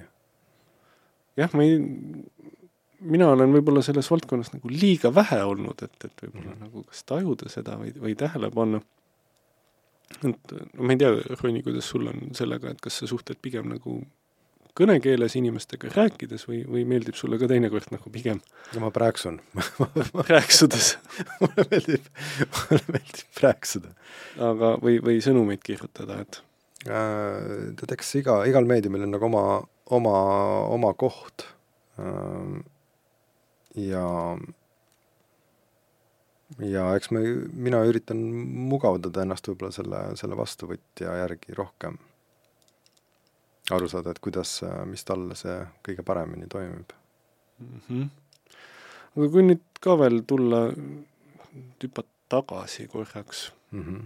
jah, 1.40 1.54
ma 1.54 1.66
ei, 1.66 1.78
mina 3.00 3.30
olen 3.34 3.54
võib-olla 3.56 3.82
selles 3.82 4.10
valdkonnas 4.10 4.52
nagu 4.54 4.70
liiga 4.70 5.14
vähe 5.14 5.42
olnud, 5.44 5.82
et, 5.82 5.96
et 6.04 6.26
võib-olla 6.26 6.50
mm 6.50 6.52
-hmm. 6.52 6.68
nagu 6.68 6.84
kas 6.90 7.04
tajuda 7.10 7.50
seda 7.52 7.78
või, 7.80 7.94
või 8.00 8.14
tähele 8.18 8.50
panna 8.54 8.80
et 10.22 10.52
no 10.54 10.84
ma 10.86 10.94
ei 10.94 11.00
tea, 11.00 11.14
Ronni, 11.40 11.62
kuidas 11.64 11.88
sul 11.90 12.08
on 12.10 12.28
sellega, 12.36 12.74
et 12.74 12.84
kas 12.84 13.00
sa 13.00 13.08
suhtled 13.10 13.40
pigem 13.44 13.68
nagu 13.72 14.02
kõnekeeles 14.74 15.36
inimestega 15.38 15.92
rääkides 15.94 16.48
või, 16.48 16.62
või 16.66 16.82
meeldib 16.88 17.14
sulle 17.18 17.38
ka 17.38 17.46
teinekord 17.50 17.92
nagu 17.94 18.10
pigem 18.14 18.40
no 18.74 18.82
ma 18.82 18.90
prääksun 18.94 19.38
rääksudes 20.32 20.94
mulle 21.42 21.66
meeldib, 21.70 22.08
mulle 22.56 22.96
meeldib 22.96 23.42
rääksuda. 23.44 23.94
aga, 24.50 24.74
või, 24.82 24.98
või 25.04 25.20
sõnumeid 25.24 25.62
kirjutada, 25.66 26.18
et 26.24 26.40
äh, 26.88 27.70
tead, 27.78 27.94
eks 27.96 28.14
iga, 28.22 28.40
igal 28.50 28.66
meediumil 28.68 29.06
on 29.06 29.14
nagu 29.14 29.30
oma, 29.30 29.44
oma, 29.94 30.18
oma 30.74 30.92
koht 30.98 31.46
äh,. 32.02 32.60
ja 33.78 34.04
ja 36.62 36.88
eks 36.96 37.10
me, 37.14 37.22
mina 37.66 37.82
üritan 37.88 38.20
mugavdada 38.70 39.24
ennast 39.24 39.48
võib-olla 39.48 39.72
selle, 39.74 40.02
selle 40.20 40.36
vastuvõtja 40.38 41.16
järgi 41.22 41.56
rohkem. 41.56 41.98
aru 43.72 43.88
saada, 43.88 44.12
et 44.12 44.20
kuidas, 44.20 44.58
mis 44.86 45.04
talle 45.08 45.36
see 45.40 45.56
kõige 45.86 46.02
paremini 46.04 46.46
toimib 46.52 46.92
mm. 47.58 47.80
-hmm. 47.88 48.08
aga 49.16 49.28
kui 49.36 49.46
nüüd 49.46 49.62
ka 49.80 49.96
veel 49.98 50.20
tulla, 50.28 50.66
hüpata 51.80 52.12
tagasi 52.28 52.86
korraks 52.88 53.52
mm, 53.70 53.82
-hmm. 53.82 54.02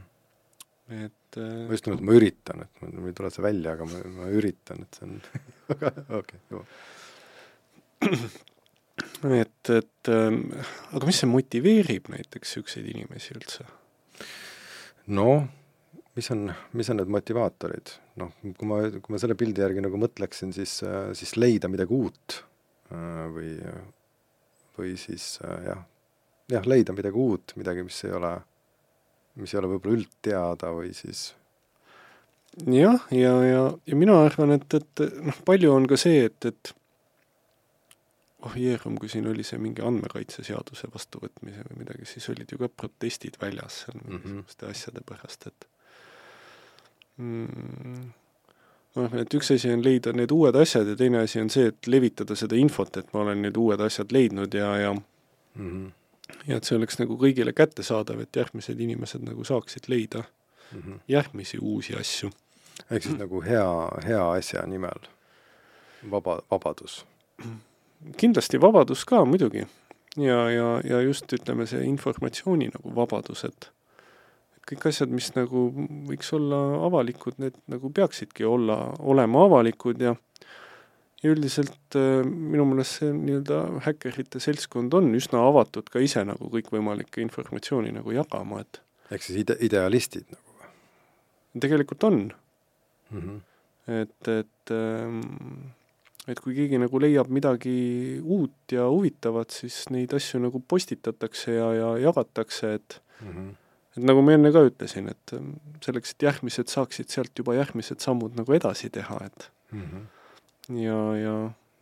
et 1.06 1.36
äh, 1.36 1.66
ma 1.66 1.72
just 1.72 1.86
nimelt, 1.86 2.02
ma 2.02 2.12
üritan, 2.12 2.62
et 2.62 2.82
mul 2.82 3.10
ei 3.10 3.16
tule 3.16 3.30
see 3.30 3.42
välja, 3.42 3.72
aga 3.72 3.84
ma, 3.88 4.02
ma 4.18 4.28
üritan, 4.40 4.82
et 4.82 4.98
see 4.98 5.08
on 5.08 5.20
okei 6.20 6.40
juba 6.50 6.64
et, 9.28 9.70
et 9.74 10.10
ähm, 10.12 10.42
aga 10.94 11.08
mis 11.08 11.20
see 11.22 11.30
motiveerib 11.30 12.10
näiteks 12.12 12.56
niisuguseid 12.56 12.88
inimesi 12.94 13.36
üldse? 13.36 13.66
noh, 15.14 15.46
mis 16.18 16.30
on, 16.34 16.48
mis 16.76 16.90
on 16.90 17.00
need 17.00 17.12
motivaatorid? 17.14 17.94
noh, 18.20 18.34
kui 18.58 18.68
ma, 18.68 18.80
kui 18.90 19.14
ma 19.14 19.20
selle 19.22 19.36
pildi 19.38 19.62
järgi 19.62 19.84
nagu 19.84 20.00
mõtleksin, 20.00 20.52
siis, 20.56 20.80
siis 21.18 21.36
leida 21.38 21.70
midagi 21.70 21.94
uut 21.94 22.40
äh, 22.92 23.24
või, 23.34 23.52
või 24.78 24.94
siis 25.00 25.36
äh, 25.46 25.68
jah, 25.70 25.82
jah, 26.54 26.70
leida 26.70 26.96
midagi 26.96 27.20
uut, 27.22 27.54
midagi, 27.60 27.86
mis 27.86 28.00
ei 28.08 28.14
ole, 28.18 28.32
mis 29.38 29.54
ei 29.54 29.60
ole 29.62 29.74
võib-olla 29.74 30.00
üldteada 30.00 30.72
või 30.74 30.90
siis 30.96 31.28
jah, 32.66 32.98
ja, 33.14 33.20
ja, 33.22 33.36
ja, 33.46 33.62
ja 33.86 33.98
mina 33.98 34.18
arvan, 34.24 34.56
et, 34.58 34.74
et 34.74 35.06
noh, 35.22 35.40
palju 35.46 35.72
on 35.74 35.86
ka 35.90 36.00
see, 36.00 36.26
et, 36.30 36.50
et 36.50 36.74
oh 38.42 38.56
jeerum, 38.56 38.98
kui 38.98 39.08
siin 39.10 39.26
oli 39.26 39.42
see 39.46 39.58
mingi 39.62 39.82
andmekaitseseaduse 39.84 40.90
vastuvõtmise 40.94 41.64
või 41.70 41.82
midagi, 41.82 42.06
siis 42.06 42.28
olid 42.30 42.52
ju 42.52 42.60
ka 42.60 42.68
protestid 42.70 43.38
väljas 43.40 43.82
seal 43.84 43.98
mingisuguste 44.04 44.66
mm 44.66 44.68
-hmm. 44.68 44.70
asjade 44.70 45.04
pärast, 45.08 45.46
et 45.46 45.68
mm, 47.16 48.10
noh, 48.94 49.14
et 49.22 49.34
üks 49.34 49.52
asi 49.54 49.72
on 49.74 49.84
leida 49.84 50.12
need 50.12 50.30
uued 50.34 50.56
asjad 50.56 50.88
ja 50.88 50.96
teine 50.96 51.22
asi 51.26 51.40
on 51.40 51.50
see, 51.50 51.72
et 51.72 51.86
levitada 51.86 52.36
seda 52.36 52.56
infot, 52.56 52.96
et 52.96 53.12
ma 53.12 53.26
olen 53.26 53.42
need 53.42 53.56
uued 53.56 53.80
asjad 53.80 54.12
leidnud 54.14 54.54
ja, 54.54 54.76
ja 54.76 54.94
mm 54.94 55.70
-hmm. 55.70 55.90
ja 56.46 56.56
et 56.56 56.64
see 56.64 56.78
oleks 56.78 56.98
nagu 56.98 57.18
kõigile 57.18 57.52
kättesaadav, 57.52 58.20
et 58.20 58.36
järgmised 58.36 58.80
inimesed 58.80 59.22
nagu 59.22 59.44
saaksid 59.44 59.88
leida 59.88 60.22
mm 60.72 60.82
-hmm. 60.82 60.98
järgmisi 61.08 61.58
uusi 61.58 61.94
asju. 61.94 62.30
ehk 62.90 63.02
siis 63.02 63.06
mm 63.06 63.16
-hmm. 63.16 63.20
nagu 63.20 63.40
hea, 63.42 63.88
hea 64.06 64.30
asja 64.30 64.66
nimel 64.66 65.00
vaba, 66.10 66.42
vabadus 66.50 67.06
kindlasti 68.16 68.60
vabadus 68.60 69.04
ka 69.08 69.24
muidugi. 69.24 69.66
ja, 70.16 70.38
ja, 70.50 70.68
ja 70.84 71.00
just 71.02 71.32
ütleme, 71.32 71.66
see 71.66 71.84
informatsiooni 71.86 72.70
nagu 72.74 72.94
vabadus, 72.94 73.44
et 73.44 73.70
kõik 74.68 74.88
asjad, 74.90 75.12
mis 75.12 75.30
nagu 75.36 75.68
võiks 76.08 76.32
olla 76.36 76.58
avalikud, 76.86 77.38
need 77.38 77.56
nagu 77.72 77.90
peaksidki 77.94 78.44
olla, 78.44 78.80
olema 78.98 79.46
avalikud 79.48 80.00
ja 80.02 80.16
ja 81.22 81.32
üldiselt 81.32 81.96
äh, 81.98 82.22
minu 82.26 82.66
meelest 82.68 83.00
see 83.00 83.10
nii-öelda 83.14 83.62
häkkerite 83.88 84.38
seltskond 84.42 84.94
on 84.94 85.10
üsna 85.18 85.40
avatud 85.48 85.88
ka 85.90 86.02
ise 86.02 86.22
nagu 86.26 86.50
kõikvõimalikke 86.52 87.22
informatsiooni 87.24 87.90
nagu 87.96 88.14
jagama, 88.14 88.62
et 88.62 88.78
ehk 89.10 89.24
siis 89.26 89.40
ide-, 89.42 89.58
idealistid 89.66 90.28
nagu 90.30 90.54
või? 90.60 90.70
tegelikult 91.64 92.06
on 92.06 92.20
mm. 92.28 93.18
-hmm. 93.18 93.40
et, 94.02 94.30
et 94.36 94.74
ähm, 94.76 95.18
et 96.28 96.40
kui 96.44 96.54
keegi 96.56 96.80
nagu 96.80 97.00
leiab 97.00 97.30
midagi 97.32 98.18
uut 98.20 98.74
ja 98.74 98.88
huvitavat, 98.90 99.54
siis 99.62 99.86
neid 99.94 100.12
asju 100.16 100.40
nagu 100.42 100.60
postitatakse 100.60 101.54
ja, 101.56 101.70
ja 101.76 101.88
jagatakse, 102.08 102.74
et 102.80 103.00
mm 103.20 103.30
-hmm. 103.32 103.54
et 103.96 104.04
nagu 104.10 104.22
ma 104.22 104.34
enne 104.36 104.52
ka 104.52 104.64
ütlesin, 104.68 105.08
et 105.08 105.32
ähm, 105.32 105.54
selleks, 105.84 106.12
et 106.12 106.26
järgmised 106.28 106.68
saaksid 106.68 107.08
sealt 107.08 107.32
juba 107.38 107.54
järgmised 107.54 108.04
sammud 108.04 108.36
nagu 108.36 108.52
edasi 108.52 108.90
teha, 108.90 109.18
et 109.24 109.50
mm 109.72 109.82
-hmm. 109.82 110.04
ja, 110.82 111.00
ja, 111.16 111.36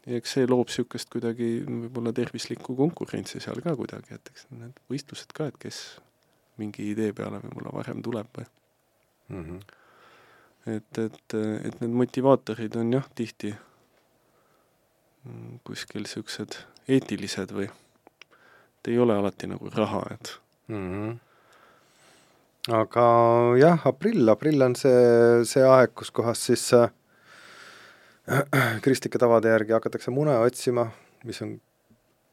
ja 0.07 0.17
eks 0.17 0.33
see 0.33 0.47
loob 0.47 0.69
niisugust 0.69 1.11
kuidagi 1.11 1.51
võib-olla 1.67 2.13
tervislikku 2.13 2.77
konkurentsi 2.77 3.41
seal 3.41 3.61
ka 3.61 3.77
kuidagi, 3.77 4.15
et 4.15 4.31
eks 4.31 4.47
need 4.51 4.79
võistlused 4.91 5.33
ka, 5.35 5.47
et 5.47 5.59
kes 5.59 6.01
mingi 6.57 6.91
idee 6.91 7.13
peale 7.13 7.41
võib-olla 7.43 7.73
varem 7.73 8.03
tuleb 8.03 8.27
või 8.39 8.47
mm. 9.29 9.45
-hmm. 9.45 9.61
et, 10.77 10.99
et, 10.99 11.35
et 11.69 11.81
need 11.81 11.91
motivaatorid 12.03 12.77
on 12.77 12.93
jah, 12.93 13.09
tihti 13.15 13.55
kuskil 15.67 16.05
niisugused 16.05 16.59
eetilised 16.89 17.53
või 17.55 17.69
et 17.69 18.91
ei 18.93 18.99
ole 19.03 19.17
alati 19.19 19.49
nagu 19.51 19.71
raha, 19.75 20.03
et 20.15 20.33
mm. 20.69 20.85
-hmm. 20.93 21.17
aga 22.81 23.07
jah, 23.61 23.87
aprill, 23.91 24.29
aprill 24.31 24.63
on 24.63 24.77
see, 24.79 25.01
see 25.45 25.65
aeg, 25.67 25.95
kus 25.95 26.11
kohas 26.15 26.45
siis 26.51 26.69
äh, 26.75 26.91
kristlike 28.85 29.19
tavade 29.19 29.51
järgi 29.51 29.75
hakatakse 29.77 30.11
mune 30.11 30.39
otsima, 30.39 30.89
mis 31.25 31.43
on 31.43 31.59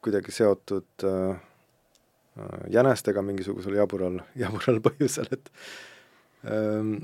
kuidagi 0.04 0.32
seotud 0.32 1.08
äh, 1.10 1.36
äh 2.38 2.69
jänestega 2.78 3.22
mingisugusel 3.22 3.76
jabural, 3.82 4.22
jabural 4.43 4.80
põhjusel, 4.86 5.28
et 5.32 5.52
ähm, 6.46 6.96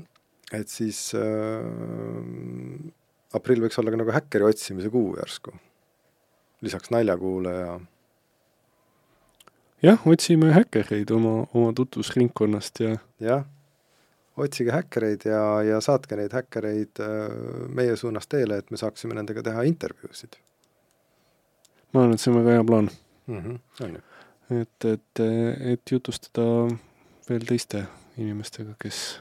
et 0.52 0.68
siis 0.68 1.14
äh, 1.14 1.62
aprill 3.34 3.62
võiks 3.62 3.78
olla 3.78 3.92
ka 3.94 4.00
nagu 4.00 4.14
häkkeri 4.14 4.48
otsimise 4.48 4.90
kuu 4.90 5.14
järsku. 5.18 5.54
Lisaks 6.60 6.90
naljakuule 6.90 7.54
ja 7.54 7.80
jah, 9.82 10.06
otsime 10.06 10.52
häkkereid 10.52 11.10
oma, 11.10 11.46
oma 11.54 11.72
tutvusringkonnast 11.76 12.80
ja 12.80 12.96
jah, 13.20 13.44
otsige 14.36 14.74
häkkereid 14.74 15.26
ja, 15.28 15.42
ja 15.66 15.80
saatke 15.84 16.18
neid 16.18 16.34
häkkereid 16.36 17.02
äh, 17.04 17.24
meie 17.68 17.96
suunas 17.96 18.28
teele, 18.30 18.60
et 18.60 18.70
me 18.70 18.80
saaksime 18.80 19.16
nendega 19.16 19.44
teha 19.46 19.64
intervjuusid. 19.68 20.38
ma 21.92 22.04
arvan, 22.04 22.14
et 22.14 22.22
see 22.22 22.32
on 22.32 22.38
väga 22.42 22.58
hea 22.58 22.64
plaan 22.64 22.90
mm. 23.26 23.40
-hmm, 23.40 23.58
on 23.84 23.96
ju. 23.96 24.04
et, 24.60 24.84
et, 24.84 25.24
et 25.72 25.92
jutustada 25.92 26.46
veel 27.28 27.44
teiste 27.46 27.84
inimestega, 28.18 28.74
kes 28.82 29.20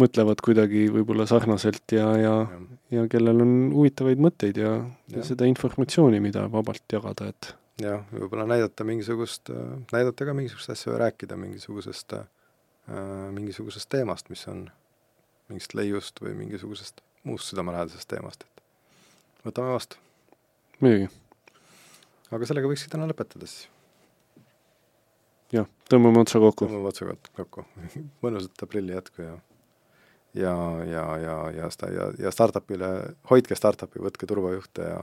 mõtlevad 0.00 0.40
kuidagi 0.44 0.86
võib-olla 0.92 1.26
sarnaselt 1.28 1.92
ja, 1.92 2.06
ja, 2.16 2.34
ja., 2.94 3.06
kellel 3.12 3.42
on 3.44 3.56
huvitavaid 3.74 4.22
mõtteid 4.22 4.60
ja, 4.62 4.76
ja., 5.12 5.18
ja 5.18 5.26
seda 5.26 5.48
informatsiooni, 5.48 6.20
mida 6.24 6.46
vabalt 6.52 6.84
jagada, 6.92 7.28
et 7.32 7.52
jah, 7.82 8.04
võib-olla 8.12 8.46
näidata 8.48 8.86
mingisugust, 8.88 9.52
näidata 9.92 10.28
ka 10.28 10.36
mingisugust 10.36 10.72
asja 10.74 10.92
või 10.92 11.02
rääkida 11.04 11.38
mingisugusest 11.40 12.16
äh,, 12.18 12.24
mingisugusest 13.34 13.90
teemast, 13.92 14.30
mis 14.32 14.46
on 14.50 14.66
mingist 15.52 15.76
leiust 15.76 16.22
või 16.24 16.34
mingisugusest 16.40 17.04
muust 17.28 17.52
südamelähedasest 17.52 18.08
teemast, 18.10 18.46
et 18.48 19.44
võtame 19.46 19.76
vastu. 19.76 20.00
muidugi. 20.80 21.12
aga 22.32 22.48
sellega 22.48 22.72
võikski 22.72 22.92
täna 22.92 23.06
lõpetada 23.10 23.46
siis. 23.46 23.68
jah, 25.52 25.68
tõmbame 25.92 26.24
otsa 26.24 26.40
kokku. 26.42 26.66
tõmbame 26.66 26.92
otsa 26.94 27.12
kokku 27.36 27.66
mõnusat 28.24 28.68
aprilli 28.68 28.96
jätku 28.96 29.28
ja 29.28 29.40
ja, 30.34 30.54
ja, 30.88 31.06
ja, 31.18 31.36
ja, 31.56 31.70
ja, 31.92 32.10
ja 32.18 32.32
startupile, 32.34 32.92
hoidke 33.30 33.58
startupi, 33.58 34.02
võtke 34.02 34.26
turvajuhte 34.26 34.88
ja 34.88 35.02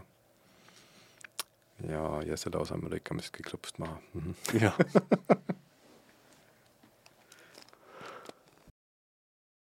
ja, 1.87 2.03
ja 2.27 2.37
selle 2.37 2.59
osa 2.59 2.77
me 2.77 2.91
lõikame 2.91 3.23
siis 3.23 3.31
kõik 3.37 3.53
lõpust 3.53 3.79
maha. 3.79 3.99
jah 4.59 4.75